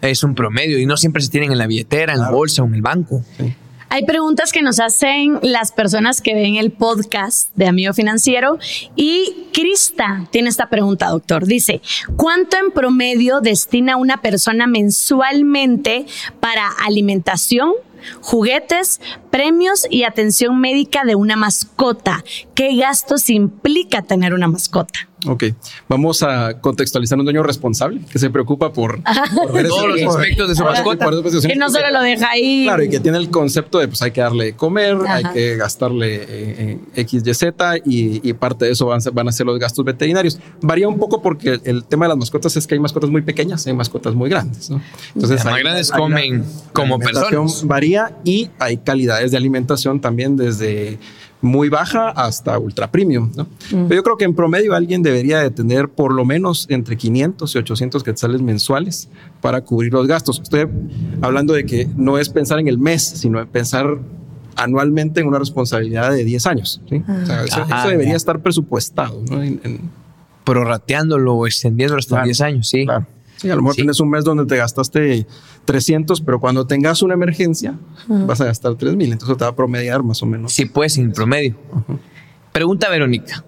Es 0.00 0.24
un 0.24 0.34
promedio 0.34 0.78
y 0.78 0.86
no 0.86 0.96
siempre 0.96 1.22
se 1.22 1.28
tienen 1.28 1.52
en 1.52 1.58
la 1.58 1.66
billetera, 1.66 2.14
en 2.14 2.20
la 2.20 2.30
bolsa 2.30 2.62
o 2.62 2.66
en 2.66 2.74
el 2.74 2.82
banco. 2.82 3.22
Sí. 3.36 3.54
Hay 3.88 4.04
preguntas 4.04 4.52
que 4.52 4.62
nos 4.62 4.80
hacen 4.80 5.38
las 5.42 5.70
personas 5.70 6.20
que 6.20 6.34
ven 6.34 6.56
el 6.56 6.72
podcast 6.72 7.54
de 7.54 7.68
Amigo 7.68 7.94
Financiero 7.94 8.58
y 8.96 9.46
Krista 9.52 10.26
tiene 10.30 10.48
esta 10.48 10.68
pregunta, 10.68 11.08
doctor. 11.08 11.46
Dice, 11.46 11.80
¿cuánto 12.16 12.56
en 12.56 12.72
promedio 12.72 13.40
destina 13.40 13.96
una 13.96 14.20
persona 14.20 14.66
mensualmente 14.66 16.04
para 16.40 16.68
alimentación, 16.84 17.72
juguetes, 18.20 19.00
premios 19.30 19.86
y 19.88 20.02
atención 20.02 20.60
médica 20.60 21.04
de 21.04 21.14
una 21.14 21.36
mascota? 21.36 22.24
¿Qué 22.54 22.74
gastos 22.76 23.30
implica 23.30 24.02
tener 24.02 24.34
una 24.34 24.48
mascota? 24.48 25.08
Ok, 25.26 25.44
vamos 25.88 26.22
a 26.22 26.60
contextualizar 26.60 27.18
un 27.18 27.24
dueño 27.24 27.42
responsable 27.42 28.00
que 28.10 28.18
se 28.18 28.30
preocupa 28.30 28.72
por, 28.72 29.00
por 29.36 29.52
ver 29.52 29.66
Todos 29.68 29.84
ese- 29.96 30.04
los 30.04 30.14
por- 30.14 30.20
aspectos 30.22 30.48
de 30.48 30.54
su 30.54 30.64
mascota. 30.64 31.06
Que 31.48 31.56
no 31.56 31.68
solo 31.70 31.90
lo 31.92 32.00
deja 32.02 32.30
ahí. 32.30 32.64
Claro, 32.64 32.82
y 32.84 32.88
que 32.88 33.00
tiene 33.00 33.18
el 33.18 33.30
concepto 33.30 33.78
de 33.78 33.88
pues 33.88 34.02
hay 34.02 34.10
que 34.12 34.20
darle 34.20 34.44
de 34.46 34.52
comer, 34.54 34.96
Ajá. 35.04 35.16
hay 35.16 35.24
que 35.32 35.56
gastarle 35.56 36.16
eh, 36.16 36.26
eh, 36.28 36.78
X, 36.96 37.22
Y, 37.26 37.34
Z 37.34 37.76
y, 37.84 38.28
y 38.28 38.32
parte 38.34 38.66
de 38.66 38.72
eso 38.72 38.86
van 38.86 38.98
a, 38.98 39.00
ser, 39.00 39.12
van 39.12 39.28
a 39.28 39.32
ser 39.32 39.46
los 39.46 39.58
gastos 39.58 39.84
veterinarios. 39.84 40.38
Varía 40.62 40.88
un 40.88 40.98
poco 40.98 41.20
porque 41.22 41.50
el, 41.54 41.60
el 41.64 41.84
tema 41.84 42.06
de 42.06 42.10
las 42.10 42.18
mascotas 42.18 42.56
es 42.56 42.66
que 42.66 42.74
hay 42.74 42.80
mascotas 42.80 43.10
muy 43.10 43.22
pequeñas 43.22 43.66
y 43.66 43.70
hay 43.70 43.76
mascotas 43.76 44.14
muy 44.14 44.30
grandes. 44.30 44.70
¿no? 44.70 44.80
Entonces, 45.14 45.44
Las 45.44 45.58
grandes 45.58 45.90
comen 45.90 46.44
como 46.72 46.98
personas. 46.98 47.64
Varía 47.66 48.16
y 48.24 48.50
hay 48.58 48.76
calidades 48.78 49.30
de 49.30 49.36
alimentación 49.36 50.00
también 50.00 50.36
desde 50.36 50.98
muy 51.46 51.68
baja 51.70 52.10
hasta 52.10 52.58
ultra 52.58 52.90
premium. 52.90 53.30
¿no? 53.36 53.46
Pero 53.70 53.94
yo 53.94 54.02
creo 54.02 54.16
que 54.16 54.24
en 54.24 54.34
promedio 54.34 54.74
alguien 54.74 55.02
debería 55.02 55.38
de 55.40 55.50
tener 55.50 55.88
por 55.88 56.12
lo 56.12 56.24
menos 56.24 56.66
entre 56.68 56.96
500 56.96 57.54
y 57.54 57.58
800 57.58 58.02
quetzales 58.04 58.42
mensuales 58.42 59.08
para 59.40 59.62
cubrir 59.62 59.92
los 59.92 60.06
gastos. 60.06 60.40
Estoy 60.42 60.66
hablando 61.22 61.54
de 61.54 61.64
que 61.64 61.88
no 61.96 62.18
es 62.18 62.28
pensar 62.28 62.58
en 62.58 62.68
el 62.68 62.78
mes, 62.78 63.02
sino 63.02 63.40
en 63.40 63.46
pensar 63.46 63.98
anualmente 64.56 65.20
en 65.20 65.28
una 65.28 65.38
responsabilidad 65.38 66.10
de 66.12 66.24
10 66.24 66.46
años. 66.46 66.80
¿sí? 66.88 67.02
O 67.22 67.26
sea, 67.26 67.44
eso, 67.44 67.60
Ajá, 67.62 67.80
eso 67.80 67.88
debería 67.90 68.12
ya. 68.12 68.16
estar 68.16 68.40
presupuestado. 68.42 69.22
¿no? 69.30 69.42
En- 69.42 69.60
en- 69.64 70.06
Prorrateándolo 70.44 71.34
o 71.34 71.46
extendiéndolo 71.46 71.98
hasta 71.98 72.10
Claro, 72.16 72.24
10 72.26 72.40
años, 72.40 72.68
sí. 72.68 72.84
Claro. 72.84 73.06
Sí, 73.36 73.50
a 73.50 73.54
lo 73.56 73.62
mejor 73.62 73.74
Sí. 73.74 73.82
tienes 73.82 74.00
un 74.00 74.08
mes 74.10 74.24
donde 74.24 74.46
te 74.46 74.56
gastaste 74.56 75.26
300, 75.64 76.20
pero 76.22 76.40
cuando 76.40 76.66
tengas 76.66 77.02
una 77.02 77.14
emergencia 77.14 77.78
vas 78.08 78.40
a 78.40 78.46
gastar 78.46 78.74
3000. 78.76 79.12
Entonces 79.12 79.36
te 79.36 79.44
va 79.44 79.50
a 79.50 79.54
promediar 79.56 80.02
más 80.02 80.22
o 80.22 80.26
menos. 80.26 80.52
Sí, 80.52 80.64
pues, 80.66 80.96
en 80.96 81.12
promedio. 81.12 81.54
Pregunta 82.52 82.88
Verónica. 82.88 83.44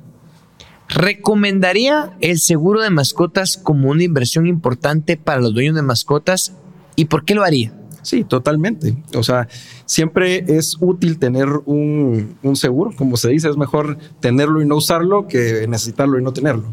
¿Recomendaría 0.88 2.12
el 2.21 2.38
seguro 2.38 2.80
de 2.80 2.90
mascotas 2.90 3.59
como 3.59 3.90
una 3.90 4.02
inversión 4.04 4.47
importante 4.47 5.16
para 5.16 5.40
los 5.40 5.52
dueños 5.54 5.75
de 5.76 5.83
mascotas? 5.83 6.54
¿Y 6.97 7.07
por 7.07 7.25
qué 7.25 7.35
lo 7.35 7.45
haría? 7.45 7.73
Sí, 8.09 8.25
totalmente. 8.25 8.97
O 9.15 9.23
sea, 9.23 9.49
siempre 9.85 10.43
es 10.49 10.79
útil 10.81 11.19
tener 11.19 11.47
un, 11.67 12.37
un 12.43 12.57
seguro. 12.57 12.91
Como 12.97 13.19
se 13.19 13.29
dice, 13.29 13.50
es 13.50 13.59
mejor 13.59 13.99
tenerlo 14.21 14.62
y 14.62 14.67
no 14.67 14.77
usarlo 14.77 15.29
que 15.29 15.67
necesitarlo 15.69 16.19
y 16.19 16.23
no 16.23 16.33
tenerlo. 16.33 16.65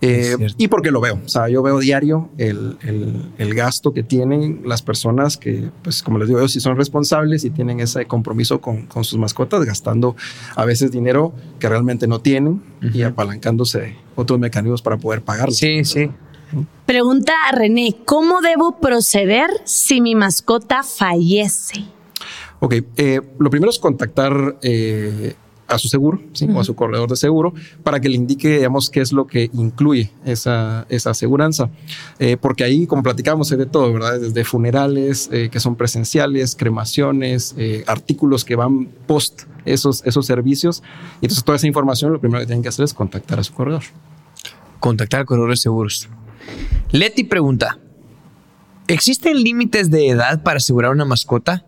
Eh, 0.00 0.36
y 0.56 0.68
porque 0.68 0.90
lo 0.90 1.00
veo. 1.02 1.20
O 1.24 1.28
sea, 1.28 1.48
yo 1.50 1.62
veo 1.62 1.78
diario 1.78 2.30
el, 2.38 2.78
el- 2.82 3.32
el 3.36 3.54
gasto 3.54 3.92
que 3.92 4.02
tienen 4.02 4.62
las 4.64 4.80
personas 4.82 5.36
que, 5.36 5.70
pues 5.82 6.02
como 6.02 6.18
les 6.18 6.28
digo, 6.28 6.38
ellos 6.40 6.52
sí 6.52 6.60
son 6.60 6.76
responsables 6.76 7.44
y 7.44 7.50
tienen 7.50 7.80
ese 7.80 8.06
compromiso 8.06 8.60
con, 8.62 8.86
con 8.86 9.04
sus 9.04 9.18
mascotas, 9.18 9.62
gastando 9.64 10.16
a 10.54 10.64
veces 10.64 10.90
dinero 10.90 11.34
que 11.58 11.68
realmente 11.68 12.06
no 12.06 12.20
tienen 12.20 12.62
y 12.94 13.02
apalancándose 13.02 13.96
otros 14.14 14.38
mecanismos 14.38 14.80
para 14.80 14.96
poder 14.96 15.20
pagarlo. 15.22 15.52
Sí, 15.54 15.84
sí. 15.84 16.10
Pregunta 16.84 17.32
a 17.48 17.52
René, 17.52 17.96
¿cómo 18.04 18.40
debo 18.40 18.78
proceder 18.78 19.50
si 19.64 20.00
mi 20.00 20.14
mascota 20.14 20.82
fallece? 20.82 21.84
Ok, 22.60 22.74
eh, 22.96 23.20
lo 23.38 23.50
primero 23.50 23.70
es 23.70 23.78
contactar 23.78 24.56
eh, 24.62 25.34
a 25.68 25.78
su 25.78 25.88
seguro 25.88 26.20
¿sí? 26.32 26.48
o 26.52 26.60
a 26.60 26.64
su 26.64 26.74
corredor 26.74 27.08
de 27.10 27.16
seguro 27.16 27.52
para 27.82 28.00
que 28.00 28.08
le 28.08 28.16
indique, 28.16 28.56
digamos, 28.56 28.90
qué 28.90 29.00
es 29.00 29.12
lo 29.12 29.26
que 29.26 29.50
incluye 29.52 30.10
esa, 30.24 30.86
esa 30.88 31.10
aseguranza. 31.10 31.70
Eh, 32.18 32.36
porque 32.36 32.64
ahí, 32.64 32.86
como 32.86 33.02
platicábamos, 33.02 33.50
hay 33.52 33.58
de 33.58 33.66
todo, 33.66 33.92
¿verdad? 33.92 34.20
Desde 34.20 34.44
funerales 34.44 35.28
eh, 35.32 35.48
que 35.50 35.60
son 35.60 35.76
presenciales, 35.76 36.54
cremaciones, 36.56 37.54
eh, 37.58 37.84
artículos 37.86 38.44
que 38.44 38.56
van 38.56 38.86
post 39.06 39.42
esos, 39.64 40.04
esos 40.04 40.26
servicios. 40.26 40.82
Y 41.20 41.26
entonces 41.26 41.44
toda 41.44 41.56
esa 41.56 41.66
información 41.66 42.12
lo 42.12 42.20
primero 42.20 42.40
que 42.40 42.46
tienen 42.46 42.62
que 42.62 42.68
hacer 42.68 42.84
es 42.84 42.94
contactar 42.94 43.40
a 43.40 43.44
su 43.44 43.52
corredor. 43.52 43.82
Contactar 44.80 45.20
al 45.20 45.26
corredor 45.26 45.50
de 45.50 45.56
seguros. 45.56 46.08
Leti 46.92 47.24
pregunta. 47.24 47.78
¿Existen 48.88 49.42
límites 49.42 49.90
de 49.90 50.08
edad 50.08 50.42
para 50.42 50.58
asegurar 50.58 50.92
una 50.92 51.04
mascota? 51.04 51.64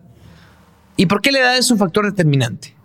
¿Y 0.95 1.05
por 1.05 1.21
qué 1.21 1.31
la 1.31 1.39
edad 1.39 1.57
es 1.57 1.69
un 1.71 1.77
factor 1.77 2.05
determinante? 2.05 2.75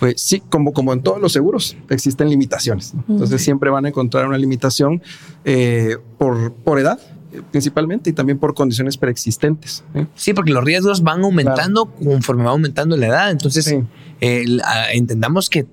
Pues 0.00 0.20
sí, 0.20 0.40
como, 0.40 0.72
como 0.72 0.92
en 0.92 1.02
todos 1.02 1.20
los 1.20 1.32
seguros, 1.32 1.76
existen 1.88 2.28
limitaciones. 2.28 2.94
¿no? 2.94 3.04
Entonces 3.08 3.42
siempre 3.42 3.70
van 3.70 3.86
a 3.86 3.88
encontrar 3.88 4.26
una 4.26 4.36
limitación 4.38 5.02
eh, 5.44 5.96
por, 6.18 6.52
por 6.52 6.78
edad, 6.78 6.98
eh, 7.32 7.40
principalmente, 7.50 8.10
y 8.10 8.12
también 8.12 8.38
por 8.38 8.54
condiciones 8.54 8.98
preexistentes. 8.98 9.84
¿eh? 9.94 10.06
Sí, 10.14 10.34
porque 10.34 10.52
los 10.52 10.64
riesgos 10.64 11.02
van 11.02 11.22
aumentando 11.24 11.86
conforme 11.86 12.44
va 12.44 12.50
aumentando 12.50 12.96
la 12.96 13.06
edad. 13.06 13.30
Entonces, 13.30 13.64
Sí. 13.64 13.82
eh, 14.20 14.44
entendamos 14.92 15.48
que 15.48 15.66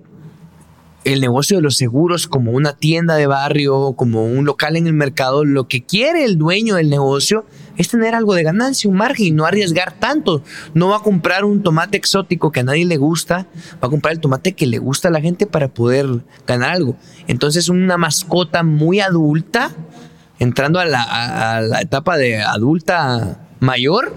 el 1.05 1.19
negocio 1.21 1.57
de 1.57 1.63
los 1.63 1.75
seguros, 1.77 2.27
como 2.27 2.51
una 2.51 2.73
tienda 2.73 3.15
de 3.15 3.27
barrio, 3.27 3.93
como 3.97 4.25
un 4.25 4.45
local 4.45 4.75
en 4.77 4.87
el 4.87 4.93
mercado, 4.93 5.43
lo 5.45 5.67
que 5.67 5.83
quiere 5.83 6.23
el 6.23 6.37
dueño 6.37 6.75
del 6.75 6.89
negocio 6.89 7.45
es 7.77 7.89
tener 7.89 8.15
algo 8.15 8.33
de 8.35 8.43
ganancia, 8.43 8.89
un 8.89 8.95
margen 8.97 9.35
no 9.35 9.45
arriesgar 9.45 9.93
tanto. 9.99 10.43
No 10.73 10.89
va 10.89 10.97
a 10.97 11.01
comprar 11.01 11.43
un 11.43 11.61
tomate 11.63 11.97
exótico 11.97 12.51
que 12.51 12.61
a 12.61 12.63
nadie 12.63 12.85
le 12.85 12.97
gusta, 12.97 13.47
va 13.83 13.87
a 13.87 13.89
comprar 13.89 14.13
el 14.13 14.19
tomate 14.19 14.53
que 14.53 14.65
le 14.67 14.77
gusta 14.77 15.07
a 15.07 15.11
la 15.11 15.19
gente 15.21 15.45
para 15.45 15.67
poder 15.67 16.07
ganar 16.47 16.69
algo. 16.71 16.95
Entonces, 17.27 17.67
una 17.69 17.97
mascota 17.97 18.63
muy 18.63 18.99
adulta, 18.99 19.71
entrando 20.39 20.79
a 20.79 20.85
la, 20.85 21.01
a- 21.03 21.57
a 21.57 21.61
la 21.61 21.81
etapa 21.81 22.17
de 22.17 22.41
adulta 22.41 23.39
mayor, 23.59 24.13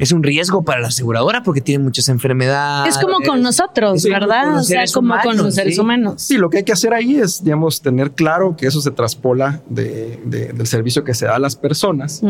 es 0.00 0.10
un 0.12 0.22
riesgo 0.22 0.62
para 0.62 0.80
la 0.80 0.88
aseguradora 0.88 1.42
porque 1.42 1.60
tiene 1.60 1.84
muchas 1.84 2.08
enfermedades. 2.08 2.96
Es 2.96 3.02
como 3.02 3.18
con 3.24 3.42
nosotros, 3.42 4.02
Sí, 4.02 4.10
¿verdad? 4.10 4.44
con 4.46 4.54
o 4.56 4.62
sea, 4.64 4.84
como 4.92 5.14
con 5.22 5.36
los 5.36 5.54
seres 5.54 5.74
sí. 5.76 5.80
humanos. 5.80 6.22
Sí, 6.22 6.36
lo 6.38 6.50
que 6.50 6.58
hay 6.58 6.64
que 6.64 6.72
hacer 6.72 6.92
ahí 6.94 7.16
es, 7.16 7.44
digamos, 7.44 7.80
tener 7.82 8.12
claro 8.12 8.56
que 8.56 8.66
eso 8.66 8.80
se 8.80 8.90
traspola 8.90 9.62
de- 9.68 10.20
de- 10.24 10.52
del 10.52 10.66
servicio 10.66 11.04
que 11.04 11.14
se 11.14 11.26
da 11.26 11.36
a 11.36 11.38
las 11.38 11.54
personas. 11.56 12.22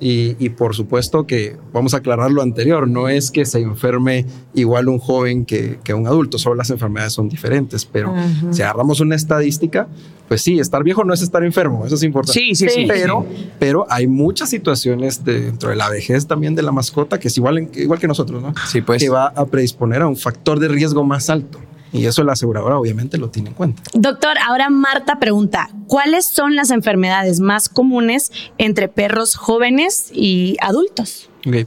Y, 0.00 0.36
y 0.38 0.48
por 0.50 0.74
supuesto 0.74 1.26
que 1.26 1.56
vamos 1.72 1.94
a 1.94 1.98
aclarar 1.98 2.30
lo 2.30 2.42
anterior, 2.42 2.88
no 2.88 3.08
es 3.08 3.30
que 3.30 3.44
se 3.44 3.60
enferme 3.60 4.24
igual 4.54 4.88
un 4.88 4.98
joven 4.98 5.44
que, 5.44 5.78
que 5.84 5.94
un 5.94 6.06
adulto, 6.06 6.38
solo 6.38 6.54
las 6.56 6.70
enfermedades 6.70 7.12
son 7.12 7.28
diferentes, 7.28 7.84
pero 7.84 8.12
Ujú. 8.12 8.52
si 8.54 8.62
agarramos 8.62 9.00
una 9.00 9.14
estadística, 9.14 9.86
pues 10.28 10.42
sí, 10.42 10.58
estar 10.58 10.82
viejo 10.84 11.04
no 11.04 11.14
es 11.14 11.22
estar 11.22 11.42
enfermo, 11.42 11.86
eso 11.86 11.94
es 11.94 12.02
importante. 12.02 12.38
Sí, 12.38 12.54
sí, 12.54 12.68
sí. 12.68 12.84
Pero, 12.86 13.24
pero 13.58 13.86
hay 13.88 14.06
muchas 14.06 14.50
situaciones 14.50 15.24
de- 15.24 15.40
dentro 15.40 15.70
de 15.70 15.76
la 15.76 15.88
vejez 15.88 16.26
también 16.26 16.54
de 16.54 16.62
la 16.62 16.72
mascota 16.72 17.17
que 17.18 17.28
es 17.28 17.36
igual, 17.36 17.58
en- 17.58 17.70
igual 17.74 17.98
que 17.98 18.08
nosotros, 18.08 18.42
¿no? 18.42 18.54
Sí, 18.66 18.80
pues. 18.80 19.02
Que 19.02 19.08
va 19.08 19.26
a 19.28 19.46
predisponer 19.46 20.02
a 20.02 20.06
un 20.08 20.16
factor 20.16 20.58
de 20.60 20.68
riesgo 20.68 21.04
más 21.04 21.30
alto. 21.30 21.60
Y 21.90 22.04
eso 22.04 22.22
la 22.22 22.32
aseguradora 22.34 22.78
obviamente 22.78 23.16
lo 23.16 23.30
tiene 23.30 23.48
en 23.48 23.54
cuenta. 23.54 23.82
Doctor, 23.94 24.36
ahora 24.46 24.68
Marta 24.68 25.18
pregunta, 25.18 25.70
¿cuáles 25.86 26.26
son 26.26 26.54
las 26.54 26.70
enfermedades 26.70 27.40
más 27.40 27.70
comunes 27.70 28.30
entre 28.58 28.88
perros 28.88 29.36
jóvenes 29.36 30.10
y 30.12 30.56
adultos? 30.60 31.30
Okay. 31.46 31.66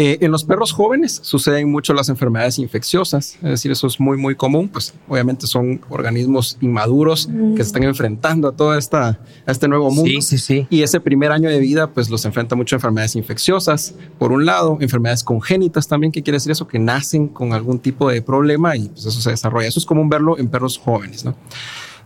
Eh, 0.00 0.18
en 0.20 0.30
los 0.30 0.44
perros 0.44 0.70
jóvenes 0.70 1.18
suceden 1.24 1.68
mucho 1.72 1.92
las 1.92 2.08
enfermedades 2.08 2.60
infecciosas, 2.60 3.34
es 3.34 3.42
decir, 3.42 3.72
eso 3.72 3.88
es 3.88 3.98
muy, 3.98 4.16
muy 4.16 4.36
común, 4.36 4.68
pues 4.68 4.94
obviamente 5.08 5.48
son 5.48 5.80
organismos 5.88 6.56
inmaduros 6.60 7.26
que 7.26 7.56
se 7.56 7.62
están 7.62 7.82
enfrentando 7.82 8.46
a 8.46 8.52
todo 8.52 8.78
esta, 8.78 9.18
a 9.44 9.50
este 9.50 9.66
nuevo 9.66 9.90
mundo. 9.90 10.08
Sí, 10.08 10.22
sí, 10.22 10.38
sí. 10.38 10.66
Y 10.70 10.82
ese 10.82 11.00
primer 11.00 11.32
año 11.32 11.50
de 11.50 11.58
vida, 11.58 11.90
pues 11.90 12.10
los 12.10 12.24
enfrenta 12.24 12.54
mucho 12.54 12.76
a 12.76 12.78
enfermedades 12.78 13.16
infecciosas, 13.16 13.96
por 14.20 14.30
un 14.30 14.46
lado, 14.46 14.78
enfermedades 14.80 15.24
congénitas 15.24 15.88
también, 15.88 16.12
que 16.12 16.22
quiere 16.22 16.36
decir 16.36 16.52
eso, 16.52 16.68
que 16.68 16.78
nacen 16.78 17.26
con 17.26 17.52
algún 17.52 17.80
tipo 17.80 18.08
de 18.08 18.22
problema 18.22 18.76
y 18.76 18.88
pues 18.90 19.04
eso 19.04 19.20
se 19.20 19.30
desarrolla. 19.30 19.66
Eso 19.66 19.80
es 19.80 19.86
común 19.86 20.08
verlo 20.08 20.38
en 20.38 20.46
perros 20.46 20.78
jóvenes, 20.78 21.24
¿no? 21.24 21.34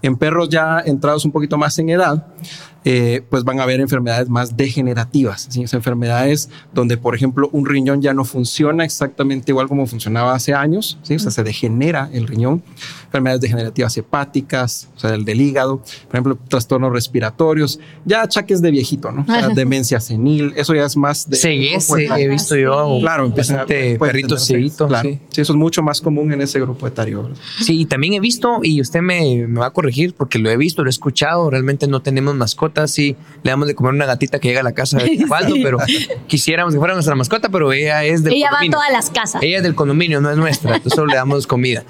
En 0.02 0.16
perros 0.16 0.48
ya 0.48 0.80
entrados 0.84 1.24
un 1.24 1.32
poquito 1.32 1.56
más 1.56 1.78
en 1.78 1.88
edad, 1.90 2.26
eh, 2.84 3.22
pues 3.30 3.44
van 3.44 3.60
a 3.60 3.62
haber 3.62 3.80
enfermedades 3.80 4.28
más 4.28 4.56
degenerativas, 4.56 5.46
¿sí? 5.48 5.64
enfermedades 5.72 6.50
donde, 6.74 6.96
por 6.96 7.14
ejemplo, 7.14 7.48
un 7.52 7.64
riñón 7.64 8.02
ya 8.02 8.12
no 8.12 8.24
funciona 8.24 8.84
exactamente 8.84 9.52
igual 9.52 9.68
como 9.68 9.86
funcionaba 9.86 10.34
hace 10.34 10.52
años, 10.52 10.98
¿sí? 11.04 11.14
o 11.14 11.18
sea, 11.20 11.30
se 11.30 11.44
degenera 11.44 12.10
el 12.12 12.26
riñón, 12.26 12.60
enfermedades 13.04 13.40
degenerativas 13.40 13.96
hepáticas, 13.96 14.88
o 14.96 14.98
sea, 14.98 15.14
el 15.14 15.24
del 15.24 15.40
hígado, 15.40 15.76
por 15.78 16.14
ejemplo, 16.16 16.36
trastornos 16.48 16.92
respiratorios, 16.92 17.78
ya 18.04 18.22
achaques 18.22 18.60
de 18.60 18.72
viejito, 18.72 19.12
¿no? 19.12 19.22
O 19.22 19.26
sea, 19.26 19.48
demencia 19.54 20.00
senil, 20.00 20.52
eso 20.56 20.74
ya 20.74 20.84
es 20.86 20.96
más 20.96 21.30
de... 21.30 21.36
Ceguese, 21.36 22.08
he 22.18 22.28
visto 22.28 22.56
yo. 22.56 22.98
Claro, 23.00 23.26
empiezan 23.26 23.56
a- 23.56 23.58
bastante 23.60 23.96
pueden 23.96 24.12
perritos 24.12 24.44
tener 24.46 24.60
ceguitos. 24.60 24.88
Claro, 24.88 25.08
sí. 25.08 25.20
sí, 25.30 25.40
eso 25.40 25.52
es 25.52 25.56
mucho 25.56 25.82
más 25.84 26.00
común 26.00 26.32
en 26.32 26.40
ese 26.40 26.58
grupo 26.58 26.88
etario. 26.88 27.22
¿verdad? 27.22 27.38
Sí, 27.60 27.80
y 27.82 27.84
también 27.86 28.14
he 28.14 28.20
visto, 28.20 28.58
y 28.62 28.80
usted 28.80 29.02
me, 29.02 29.46
me 29.46 29.60
va 29.60 29.66
a 29.66 29.70
corregir 29.70 29.91
porque 30.16 30.38
lo 30.38 30.50
he 30.50 30.56
visto, 30.56 30.82
lo 30.82 30.88
he 30.88 30.90
escuchado, 30.90 31.50
realmente 31.50 31.86
no 31.86 32.02
tenemos 32.02 32.34
mascotas, 32.34 32.90
sí, 32.90 33.16
le 33.42 33.50
damos 33.50 33.68
de 33.68 33.74
comer 33.74 33.94
una 33.94 34.06
gatita 34.06 34.38
que 34.38 34.48
llega 34.48 34.60
a 34.60 34.64
la 34.64 34.72
casa 34.72 34.98
de 34.98 35.22
Osvaldo, 35.24 35.54
pero 35.62 35.78
quisiéramos 36.26 36.74
que 36.74 36.78
fuera 36.78 36.94
nuestra 36.94 37.14
mascota, 37.14 37.48
pero 37.48 37.72
ella 37.72 38.04
es 38.04 38.22
del 38.22 38.34
Ella 38.34 38.50
va 38.52 38.66
a 38.66 38.70
todas 38.70 38.92
las 38.92 39.10
casas. 39.10 39.42
Ella 39.42 39.58
es 39.58 39.62
del 39.62 39.74
condominio, 39.74 40.20
no 40.20 40.30
es 40.30 40.36
nuestra, 40.36 40.70
entonces 40.76 40.96
solo 40.96 41.08
le 41.08 41.16
damos 41.16 41.46
comida. 41.46 41.84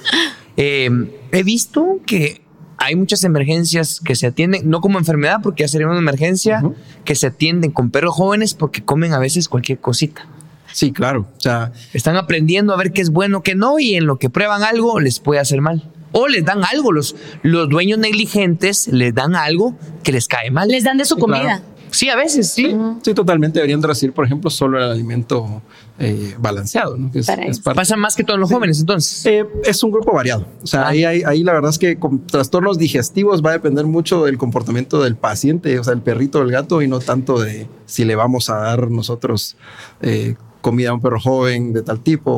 Eh, 0.56 0.90
he 1.32 1.42
visto 1.42 2.00
que 2.06 2.42
hay 2.78 2.96
muchas 2.96 3.22
emergencias 3.22 4.00
que 4.00 4.16
se 4.16 4.26
atienden, 4.26 4.68
no 4.68 4.80
como 4.80 4.98
enfermedad, 4.98 5.38
porque 5.42 5.62
ya 5.62 5.68
sería 5.68 5.86
una 5.86 5.98
emergencia, 5.98 6.62
que 7.04 7.14
se 7.14 7.28
atienden 7.28 7.70
con 7.70 7.90
perros 7.90 8.14
jóvenes 8.14 8.54
porque 8.54 8.82
comen 8.82 9.12
a 9.12 9.20
veces 9.20 9.48
cualquier 9.48 9.78
cosita. 9.78 10.26
Sí, 10.72 10.92
claro. 10.92 11.28
O 11.36 11.40
sea, 11.40 11.72
Están 11.92 12.16
aprendiendo 12.16 12.72
a 12.72 12.76
ver 12.76 12.92
qué 12.92 13.02
es 13.02 13.10
bueno, 13.10 13.42
qué 13.42 13.54
no, 13.54 13.78
y 13.78 13.94
en 13.94 14.06
lo 14.06 14.18
que 14.18 14.30
prueban 14.30 14.62
algo 14.62 14.98
les 14.98 15.20
puede 15.20 15.40
hacer 15.40 15.60
mal. 15.60 15.91
O 16.12 16.28
les 16.28 16.44
dan 16.44 16.62
algo, 16.64 16.92
los, 16.92 17.16
los 17.42 17.68
dueños 17.68 17.98
negligentes 17.98 18.88
les 18.88 19.14
dan 19.14 19.34
algo 19.34 19.74
que 20.02 20.12
les 20.12 20.28
cae 20.28 20.50
mal. 20.50 20.68
Les 20.68 20.84
dan 20.84 20.98
de 20.98 21.04
su 21.04 21.14
Sí, 21.16 21.20
comida. 21.20 21.40
claro. 21.42 21.62
Sí, 21.90 22.08
a 22.08 22.16
veces, 22.16 22.50
sí. 22.50 22.74
Sí, 23.02 23.12
totalmente 23.12 23.58
deberían 23.58 23.82
de 23.82 23.86
recibir, 23.88 24.14
por 24.14 24.24
ejemplo, 24.24 24.48
solo 24.48 24.78
el 24.78 24.84
alimento 24.90 25.60
eh, 25.98 26.34
balanceado, 26.38 26.96
¿no? 26.96 27.12
Que 27.12 27.18
es, 27.18 27.26
Para 27.26 27.42
es 27.44 27.50
eso. 27.50 27.62
parte- 27.62 27.76
Pasa 27.76 27.96
más 27.96 28.16
que 28.16 28.24
todos 28.24 28.40
los 28.40 28.50
jóvenes, 28.50 28.80
entonces. 28.80 29.26
Eh, 29.26 29.44
es 29.64 29.82
un 29.82 29.90
grupo 29.90 30.14
variado. 30.14 30.46
O 30.62 30.66
sea, 30.66 30.84
Ah. 30.84 30.88
ahí, 30.88 31.04
ahí 31.04 31.42
la 31.44 31.52
verdad 31.52 31.68
es 31.68 31.78
que 31.78 31.98
con 31.98 32.26
trastornos 32.26 32.78
digestivos 32.78 33.44
va 33.44 33.50
a 33.50 33.52
depender 33.52 33.84
mucho 33.84 34.24
del 34.24 34.38
comportamiento 34.38 35.02
del 35.02 35.16
paciente, 35.16 35.78
o 35.78 35.84
sea, 35.84 35.92
el 35.92 36.00
perrito 36.00 36.38
o 36.38 36.42
el 36.42 36.50
gato, 36.50 36.80
y 36.80 36.88
no 36.88 36.98
tanto 37.00 37.38
de 37.38 37.68
si 37.84 38.06
le 38.06 38.16
vamos 38.16 38.48
a 38.48 38.54
dar 38.56 38.90
nosotros 38.90 39.56
eh, 40.00 40.36
comida 40.62 40.90
a 40.90 40.94
un 40.94 41.02
perro 41.02 41.20
joven 41.20 41.74
de 41.74 41.82
tal 41.82 42.00
tipo 42.00 42.30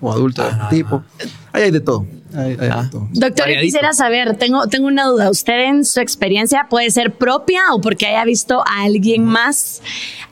o, 0.00 0.12
adulto 0.12 0.44
de 0.44 0.50
tal 0.50 0.68
tipo. 0.68 1.02
Ahí 1.52 1.64
hay 1.64 1.70
de 1.72 1.80
todo. 1.80 2.06
Ahí 2.36 2.56
hay 2.60 2.68
Ah. 2.70 2.82
de 2.84 2.90
todo. 2.90 3.08
Doctor, 3.12 3.48
yo 3.48 3.60
quisiera 3.60 3.92
saber, 3.92 4.36
tengo, 4.36 4.68
tengo 4.68 4.86
una 4.86 5.06
duda. 5.06 5.30
¿Usted 5.30 5.68
en 5.68 5.84
su 5.84 6.00
experiencia 6.00 6.66
puede 6.70 6.90
ser 6.90 7.14
propia 7.14 7.62
o 7.72 7.80
porque 7.80 8.06
haya 8.06 8.24
visto 8.24 8.60
a 8.60 8.82
alguien 8.84 9.24
más 9.24 9.82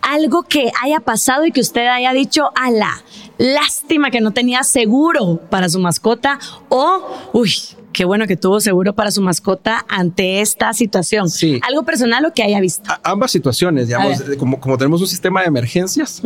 algo 0.02 0.42
que 0.44 0.70
haya 0.82 1.00
pasado 1.00 1.44
y 1.46 1.52
que 1.52 1.60
usted 1.60 1.86
haya 1.86 2.12
dicho, 2.12 2.50
a 2.54 2.70
la 2.70 3.02
lástima 3.38 4.10
que 4.10 4.20
no 4.20 4.32
tenía 4.32 4.62
seguro 4.62 5.40
para 5.50 5.68
su 5.68 5.78
mascota 5.78 6.38
o, 6.68 7.02
uy, 7.32 7.52
qué 7.92 8.04
bueno 8.04 8.26
que 8.26 8.36
tuvo 8.36 8.60
seguro 8.60 8.94
para 8.94 9.10
su 9.10 9.20
mascota 9.22 9.84
ante 9.88 10.40
esta 10.40 10.72
situación? 10.72 11.28
Sí. 11.30 11.60
Algo 11.68 11.82
personal 11.84 12.24
o 12.24 12.32
que 12.32 12.42
haya 12.42 12.60
visto. 12.60 12.90
A- 12.90 13.00
ambas 13.10 13.30
situaciones, 13.30 13.86
digamos, 13.88 14.22
como, 14.38 14.60
como 14.60 14.78
tenemos 14.78 15.00
un 15.00 15.06
sistema 15.08 15.40
de 15.42 15.46
emergencias, 15.48 16.22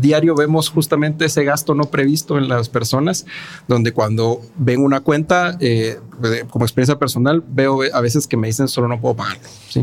diario 0.00 0.34
vemos 0.34 0.68
justamente 0.68 1.24
ese 1.24 1.44
gasto 1.44 1.74
no 1.74 1.84
previsto 1.84 2.38
en 2.38 2.48
las 2.48 2.68
personas, 2.68 3.26
donde 3.68 3.92
cuando 3.92 4.40
ven 4.56 4.80
una 4.80 5.00
cuenta, 5.00 5.56
eh, 5.60 5.98
como 6.50 6.64
experiencia 6.64 6.98
personal, 6.98 7.42
veo 7.48 7.80
a 7.92 8.00
veces 8.00 8.26
que 8.26 8.36
me 8.36 8.46
dicen 8.48 8.68
solo 8.68 8.88
no 8.88 9.00
puedo 9.00 9.16
pagarlo, 9.16 9.48
¿sí? 9.68 9.80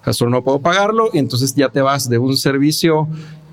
O 0.00 0.04
sea, 0.04 0.12
solo 0.12 0.30
no 0.30 0.44
puedo 0.44 0.60
pagarlo 0.60 1.08
y 1.12 1.18
entonces 1.18 1.54
ya 1.54 1.68
te 1.70 1.80
vas 1.80 2.08
de 2.08 2.18
un 2.18 2.36
servicio 2.36 3.08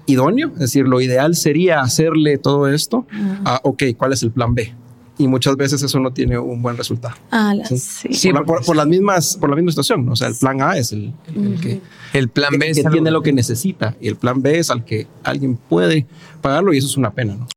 idóneo, 0.08 0.50
es 0.56 0.60
decir, 0.60 0.86
lo 0.88 1.00
ideal 1.00 1.36
sería 1.36 1.80
hacerle 1.82 2.38
todo 2.38 2.68
esto 2.68 3.06
a, 3.46 3.62
ok, 3.64 3.84
¿cuál 3.98 4.12
es 4.14 4.24
el 4.24 4.32
plan 4.32 4.54
B? 4.54 4.74
Y 5.22 5.28
muchas 5.28 5.56
veces 5.56 5.84
eso 5.84 6.00
no 6.00 6.12
tiene 6.12 6.38
un 6.40 6.62
buen 6.62 6.76
resultado. 6.78 7.16
Ah, 7.32 7.54
Sí. 7.68 7.78
sí. 7.78 8.14
Sí, 8.14 8.32
por, 8.32 8.40
la, 8.42 8.46
por- 8.46 8.66
por 8.66 8.76
las 8.76 8.88
mismas, 8.88 9.38
por 9.38 9.50
la 9.50 9.56
misma 9.56 9.72
situación. 9.72 10.06
¿no? 10.06 10.14
O 10.14 10.16
sea, 10.16 10.28
el 10.30 10.36
plan 10.36 10.62
A 10.62 10.78
es 10.78 10.92
el, 10.92 11.14
el- 11.36 11.46
el 11.54 11.60
que, 11.60 11.82
El 12.14 12.30
plan 12.30 12.52
B 12.54 12.66
que, 12.66 12.72
es 12.72 12.84
que 12.84 12.90
tiene 12.90 13.12
lo 13.12 13.22
que 13.22 13.34
necesita 13.34 13.96
y 14.02 14.08
el 14.08 14.16
plan 14.16 14.42
B 14.42 14.58
es 14.58 14.70
al 14.72 14.84
que 14.84 15.08
alguien 15.24 15.58
puede 15.58 16.08
pagarlo 16.42 16.74
y 16.74 16.78
eso 16.80 16.88
es 16.88 16.98
una 16.98 17.12
pena, 17.12 17.36
¿no? 17.36 17.48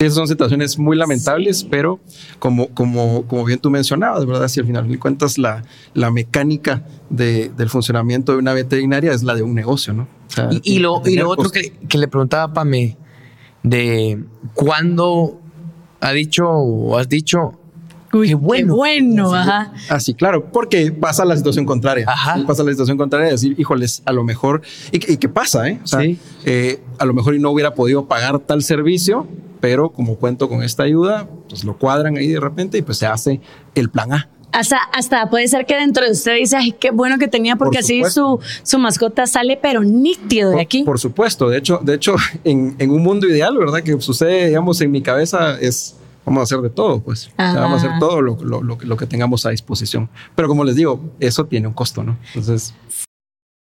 Esas 0.00 0.14
son 0.14 0.28
situaciones 0.28 0.78
muy 0.78 0.96
lamentables, 0.96 1.64
pero 1.64 1.98
como, 2.38 2.68
como, 2.68 3.24
como 3.26 3.44
bien 3.44 3.58
tú 3.58 3.68
mencionabas, 3.68 4.24
¿verdad? 4.26 4.46
Si 4.46 4.60
al 4.60 4.66
final 4.66 4.86
de 4.88 4.96
cuentas 4.96 5.38
la, 5.38 5.64
la 5.92 6.12
mecánica 6.12 6.86
de- 7.10 7.48
del 7.56 7.68
funcionamiento 7.68 8.30
de 8.32 8.38
una 8.38 8.54
veterinaria 8.54 9.12
es 9.12 9.24
la 9.24 9.34
de 9.34 9.42
un 9.42 9.54
negocio, 9.54 9.92
¿no? 9.94 10.02
O 10.02 10.30
sea, 10.30 10.50
Y, 10.52 10.74
y 10.74 10.78
lo, 10.78 11.02
y 11.04 11.16
lo 11.16 11.28
otro 11.28 11.50
que, 11.50 11.72
que 11.88 11.98
le 11.98 12.06
preguntaba 12.06 12.44
a 12.44 12.52
Pame, 12.52 12.96
de 13.64 14.22
cuándo 14.54 15.40
ha 16.00 16.12
dicho 16.12 16.48
o 16.48 16.96
has 16.98 17.08
dicho, 17.08 17.54
Uy, 18.10 18.28
qué 18.28 18.34
bueno. 18.34 18.72
Qué 18.72 18.76
bueno, 18.78 19.34
ajá. 19.34 19.70
Ah, 19.90 20.00
sí, 20.00 20.14
claro, 20.14 20.46
porque 20.50 20.90
pasa 20.92 21.26
la 21.26 21.36
situación 21.36 21.66
contraria. 21.66 22.06
Ajá. 22.08 22.42
Pasa 22.46 22.64
la 22.64 22.70
situación 22.70 22.96
contraria 22.96 23.26
de 23.26 23.32
decir, 23.32 23.54
híjoles, 23.58 24.02
a 24.06 24.12
lo 24.12 24.24
mejor, 24.24 24.62
y, 24.92 24.98
que- 24.98 25.12
y 25.12 25.16
que 25.18 25.28
pasa, 25.28 25.68
¿eh? 25.68 25.78
O 25.84 25.86
sea, 25.86 26.00
Sí. 26.00 26.18
eh, 26.46 26.82
a 26.98 27.04
lo 27.04 27.12
mejor 27.12 27.34
y 27.34 27.38
no 27.38 27.50
hubiera 27.50 27.74
podido 27.74 28.06
pagar 28.06 28.38
tal 28.38 28.62
servicio, 28.62 29.26
pero 29.60 29.90
como 29.90 30.14
cuento 30.16 30.48
con 30.48 30.62
esta 30.62 30.84
ayuda, 30.84 31.28
pues 31.50 31.64
lo 31.64 31.76
cuadran 31.76 32.16
ahí 32.16 32.28
de 32.28 32.40
repente 32.40 32.78
y 32.78 32.82
pues 32.82 32.96
se 32.96 33.06
hace 33.06 33.40
el 33.74 33.90
plan 33.90 34.12
A. 34.14 34.28
Hasta, 34.52 34.78
hasta 34.78 35.28
puede 35.28 35.46
ser 35.46 35.66
que 35.66 35.76
dentro 35.76 36.04
de 36.04 36.12
usted 36.12 36.36
dice, 36.36 36.56
ay, 36.56 36.72
qué 36.72 36.90
bueno 36.90 37.18
que 37.18 37.28
tenía, 37.28 37.56
porque 37.56 37.76
Por 37.78 37.84
así 37.84 38.02
su, 38.04 38.40
su 38.62 38.78
mascota 38.78 39.26
sale, 39.26 39.58
pero 39.60 39.82
nítido 39.84 40.50
de 40.52 40.60
aquí. 40.62 40.84
por 40.84 40.98
supuesto, 40.98 41.48
de 41.50 41.58
hecho, 41.58 41.80
de 41.82 41.94
hecho, 41.94 42.16
en, 42.44 42.74
en 42.78 42.90
un 42.90 43.02
mundo 43.02 43.28
ideal, 43.28 43.56
¿verdad? 43.58 43.82
Que 43.82 44.00
sucede, 44.00 44.46
digamos, 44.48 44.80
en 44.80 44.90
mi 44.90 45.02
cabeza 45.02 45.60
es, 45.60 45.96
vamos 46.24 46.40
a 46.40 46.44
hacer 46.44 46.58
de 46.60 46.70
todo, 46.70 47.00
pues. 47.00 47.26
O 47.26 47.30
sea, 47.36 47.50
Ah. 47.52 47.60
vamos 47.60 47.82
a 47.84 47.86
hacer 47.88 47.98
todo 48.00 48.22
lo, 48.22 48.38
lo- 48.42 48.62
lo 48.62 48.78
que- 48.78 48.86
lo 48.86 48.96
que 48.96 49.06
tengamos 49.06 49.44
a 49.46 49.50
disposición. 49.50 50.08
Pero 50.34 50.48
como 50.48 50.64
les 50.64 50.76
digo, 50.76 50.98
eso 51.20 51.44
tiene 51.44 51.68
un 51.68 51.74
costo, 51.74 52.02
¿no? 52.02 52.16
Entonces, 52.28 52.74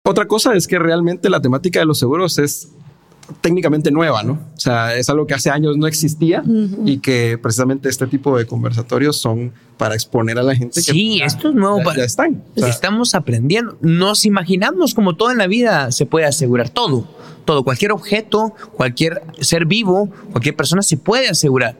otra 0.06 0.26
cosa 0.26 0.54
es 0.54 0.66
que 0.66 0.78
realmente 0.78 1.28
la 1.28 1.40
temática 1.40 1.80
de 1.80 1.86
los 1.86 1.98
seguros 1.98 2.38
es 2.38 2.68
técnicamente 3.40 3.90
nueva, 3.90 4.22
¿no? 4.22 4.32
O 4.56 4.60
sea, 4.60 4.94
es 4.96 5.08
algo 5.10 5.26
que 5.26 5.34
hace 5.34 5.50
años 5.50 5.76
no 5.76 5.86
existía 5.86 6.42
y 6.84 6.98
que 6.98 7.38
precisamente 7.38 7.88
este 7.88 8.06
tipo 8.06 8.36
de 8.38 8.46
conversatorios 8.46 9.16
son 9.18 9.52
para 9.76 9.94
exponer 9.94 10.38
a 10.38 10.42
la 10.42 10.54
gente. 10.56 10.74
que 10.82 10.92
Sí, 10.92 11.20
esto 11.22 11.50
es 11.50 11.54
nuevo 11.54 11.78
ya- 11.78 11.84
para- 11.84 11.98
ya 11.98 12.04
están. 12.04 12.42
O 12.56 12.60
sea, 12.60 12.68
Estamos 12.68 13.14
aprendiendo. 13.14 13.76
Nos 13.80 14.24
imaginamos 14.24 14.94
como 14.94 15.14
todo 15.16 15.30
en 15.30 15.38
la 15.38 15.46
vida 15.46 15.92
se 15.92 16.06
puede 16.06 16.26
asegurar 16.26 16.68
todo. 16.70 17.06
Todo, 17.44 17.64
cualquier 17.64 17.92
objeto, 17.92 18.54
cualquier 18.74 19.22
ser 19.40 19.64
vivo, 19.66 20.10
cualquier 20.32 20.54
persona 20.56 20.82
se 20.82 20.96
puede 20.96 21.28
asegurar. 21.28 21.78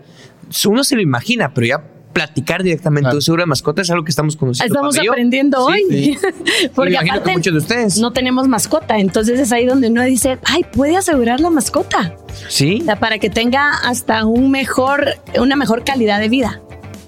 Uno 0.66 0.82
se 0.84 0.94
lo 0.96 1.02
imagina, 1.02 1.52
pero 1.52 1.66
ya 1.66 1.84
platicar 2.12 2.62
directamente 2.62 3.10
Claro. 3.10 3.36
de 3.36 3.46
mascotas 3.46 3.86
es 3.86 3.90
algo 3.90 4.04
que 4.04 4.10
estamos 4.10 4.36
conociendo. 4.36 4.74
Estamos 4.74 4.98
aprendiendo 4.98 5.66
Sí. 5.66 5.72
hoy. 5.72 6.18
Porque 6.74 6.90
Y 6.90 6.94
me 6.94 7.00
imagino 7.00 7.00
que 7.04 7.10
aparte 7.10 7.32
muchos 7.32 7.52
de 7.52 7.58
ustedes. 7.58 7.98
no 7.98 8.12
tenemos 8.12 8.48
mascota. 8.48 8.98
Entonces 8.98 9.38
es 9.40 9.52
ahí 9.52 9.66
donde 9.66 9.88
uno 9.88 10.02
dice, 10.04 10.38
ay, 10.44 10.64
puede 10.72 10.96
asegurar 10.96 11.40
la 11.40 11.50
mascota. 11.50 12.14
Sí. 12.48 12.78
O 12.82 12.84
sea, 12.84 12.98
para 12.98 13.18
que 13.18 13.30
tenga 13.30 13.70
hasta 13.84 14.24
un 14.24 14.50
mejor, 14.50 15.06
una 15.40 15.56
mejor 15.56 15.84
calidad 15.84 16.18
de 16.20 16.28
vida. 16.28 16.60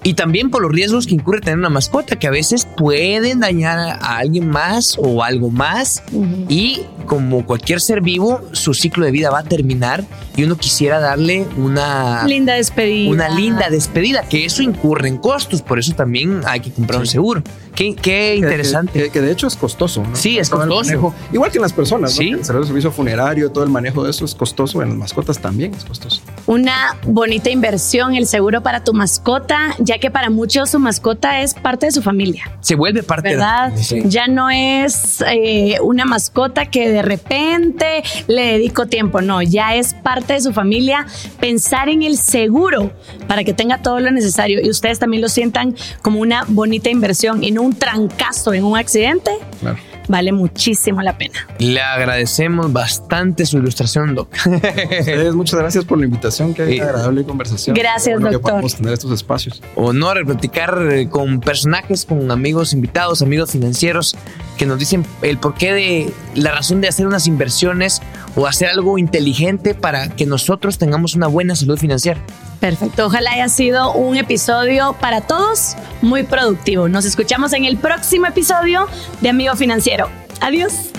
Y 0.03 0.15
también 0.15 0.49
por 0.49 0.63
los 0.63 0.71
riesgos 0.71 1.05
que 1.05 1.13
incurre 1.13 1.41
tener 1.41 1.59
una 1.59 1.69
mascota, 1.69 2.17
que 2.17 2.25
a 2.25 2.31
veces 2.31 2.65
pueden 2.77 3.39
dañar 3.39 3.77
a 3.77 4.17
alguien 4.17 4.49
más 4.49 4.95
o 4.97 5.23
algo 5.23 5.51
más. 5.51 6.01
Y 6.49 6.81
como 7.05 7.45
cualquier 7.45 7.81
ser 7.81 8.01
vivo, 8.01 8.41
su 8.51 8.73
ciclo 8.73 9.05
de 9.05 9.11
vida 9.11 9.29
va 9.29 9.39
a 9.39 9.43
terminar 9.43 10.03
y 10.35 10.43
uno 10.43 10.57
quisiera 10.57 10.99
darle 10.99 11.45
una, 11.57 12.23
linda 12.25 12.53
despedida. 12.53 13.11
Una 13.11 13.29
linda 13.29 13.69
despedida, 13.69 14.23
que 14.27 14.45
eso 14.45 14.63
incurre 14.63 15.07
en 15.07 15.17
costos, 15.17 15.61
por 15.61 15.77
eso 15.77 15.93
también 15.93 16.41
hay 16.45 16.61
que 16.61 16.71
comprar 16.71 16.99
un 17.01 17.07
seguro. 17.07 17.43
Qué, 17.75 17.95
qué 17.95 18.01
que- 18.01 18.35
interesante. 18.37 19.03
Que, 19.03 19.09
que 19.11 19.21
de 19.21 19.31
hecho 19.31 19.47
es 19.47 19.55
costoso. 19.55 20.03
¿no? 20.03 20.15
Sí, 20.15 20.37
es 20.37 20.49
Todo 20.49 20.61
costoso. 20.61 20.83
manejo. 20.89 21.15
igual 21.31 21.51
que 21.51 21.57
en 21.57 21.61
las 21.61 21.73
personas, 21.73 22.11
¿no? 22.11 22.17
Sí. 22.17 22.29
Que 22.31 22.35
El 22.39 22.45
servicio, 22.45 22.67
servicio 22.67 22.91
funerario, 22.91 23.51
todo 23.51 23.63
el 23.63 23.69
manejo 23.69 24.03
de 24.03 24.09
eso 24.11 24.25
es 24.25 24.35
costoso. 24.35 24.81
En 24.81 24.89
las 24.89 24.97
mascotas 24.97 25.39
también 25.39 25.73
es 25.73 25.85
costoso. 25.85 26.21
Una 26.47 26.97
bonita 27.05 27.49
inversión, 27.49 28.13
el 28.15 28.25
seguro 28.27 28.61
para 28.61 28.83
tu 28.83 28.93
mascota, 28.93 29.75
ya 29.79 29.90
que 29.97 30.11
para 30.11 30.29
muchos 30.29 30.69
su 30.69 30.79
mascota 30.79 31.41
es 31.41 31.53
parte 31.53 31.87
de 31.87 31.91
su 31.91 32.01
familia. 32.01 32.51
Se 32.61 32.75
vuelve 32.75 33.03
parte 33.03 33.29
¿Verdad? 33.29 33.71
de 33.71 33.83
Sí. 33.83 34.01
Ya 34.05 34.27
no 34.27 34.49
es 34.49 35.23
eh, 35.27 35.77
una 35.81 36.05
mascota 36.05 36.65
que 36.67 36.89
de 36.89 37.01
repente 37.01 38.03
le 38.27 38.53
dedico 38.53 38.87
tiempo. 38.87 39.21
No, 39.21 39.41
ya 39.41 39.75
es 39.75 39.93
parte 39.93 40.33
de 40.33 40.41
su 40.41 40.53
familia 40.53 41.05
pensar 41.39 41.89
en 41.89 42.03
el 42.03 42.17
seguro 42.17 42.91
para 43.27 43.43
que 43.43 43.53
tenga 43.53 43.81
todo 43.81 43.99
lo 43.99 44.11
necesario 44.11 44.59
y 44.63 44.69
ustedes 44.69 44.99
también 44.99 45.21
lo 45.21 45.29
sientan 45.29 45.75
como 46.01 46.19
una 46.19 46.45
bonita 46.47 46.89
inversión 46.89 47.43
y 47.43 47.51
no 47.51 47.61
un 47.61 47.73
trancazo 47.73 48.53
en 48.53 48.63
un 48.63 48.77
accidente. 48.77 49.31
Claro 49.59 49.90
vale 50.07 50.31
muchísimo 50.31 51.01
la 51.01 51.17
pena. 51.17 51.47
Le 51.59 51.81
agradecemos 51.81 52.71
bastante 52.71 53.45
su 53.45 53.57
ilustración, 53.57 54.15
Doc. 54.15 54.29
muchas 55.33 55.59
gracias 55.59 55.85
por 55.85 55.99
la 55.99 56.05
invitación, 56.05 56.53
qué 56.53 56.81
agradable 56.81 57.23
conversación. 57.23 57.75
Gracias, 57.75 58.19
doctor. 58.19 58.61
Que 58.61 58.77
tener 58.77 58.93
estos 58.93 59.11
espacios. 59.11 59.61
Honor 59.75 60.25
platicar 60.25 60.87
eh, 60.91 61.09
con 61.09 61.39
personajes, 61.39 62.05
con 62.05 62.31
amigos 62.31 62.73
invitados, 62.73 63.21
amigos 63.21 63.51
financieros, 63.51 64.15
que 64.57 64.65
nos 64.65 64.79
dicen 64.79 65.05
el 65.21 65.37
porqué 65.37 65.73
de 65.73 66.13
la 66.35 66.51
razón 66.51 66.81
de 66.81 66.87
hacer 66.87 67.07
unas 67.07 67.27
inversiones 67.27 68.01
o 68.35 68.47
hacer 68.47 68.69
algo 68.69 68.97
inteligente 68.97 69.73
para 69.73 70.09
que 70.09 70.25
nosotros 70.25 70.77
tengamos 70.77 71.15
una 71.15 71.27
buena 71.27 71.55
salud 71.55 71.77
financiera. 71.77 72.21
Perfecto, 72.61 73.07
ojalá 73.07 73.31
haya 73.31 73.49
sido 73.49 73.91
un 73.93 74.17
episodio 74.17 74.95
para 75.01 75.21
todos 75.21 75.75
muy 76.03 76.21
productivo. 76.21 76.87
Nos 76.87 77.05
escuchamos 77.05 77.53
en 77.53 77.65
el 77.65 77.75
próximo 77.75 78.27
episodio 78.27 78.87
de 79.19 79.29
Amigo 79.29 79.55
Financiero. 79.55 80.07
Adiós. 80.41 80.91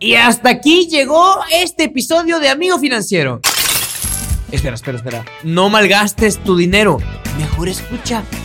Y 0.00 0.16
hasta 0.16 0.50
aquí 0.50 0.88
llegó 0.90 1.36
este 1.52 1.84
episodio 1.84 2.40
de 2.40 2.48
Amigo 2.48 2.76
Financiero. 2.80 3.40
Espera, 4.50 4.74
espera, 4.74 4.96
espera. 4.96 5.24
No 5.44 5.70
malgastes 5.70 6.42
tu 6.42 6.56
dinero. 6.56 6.98
Mejor 7.38 7.68
escucha 7.68 8.24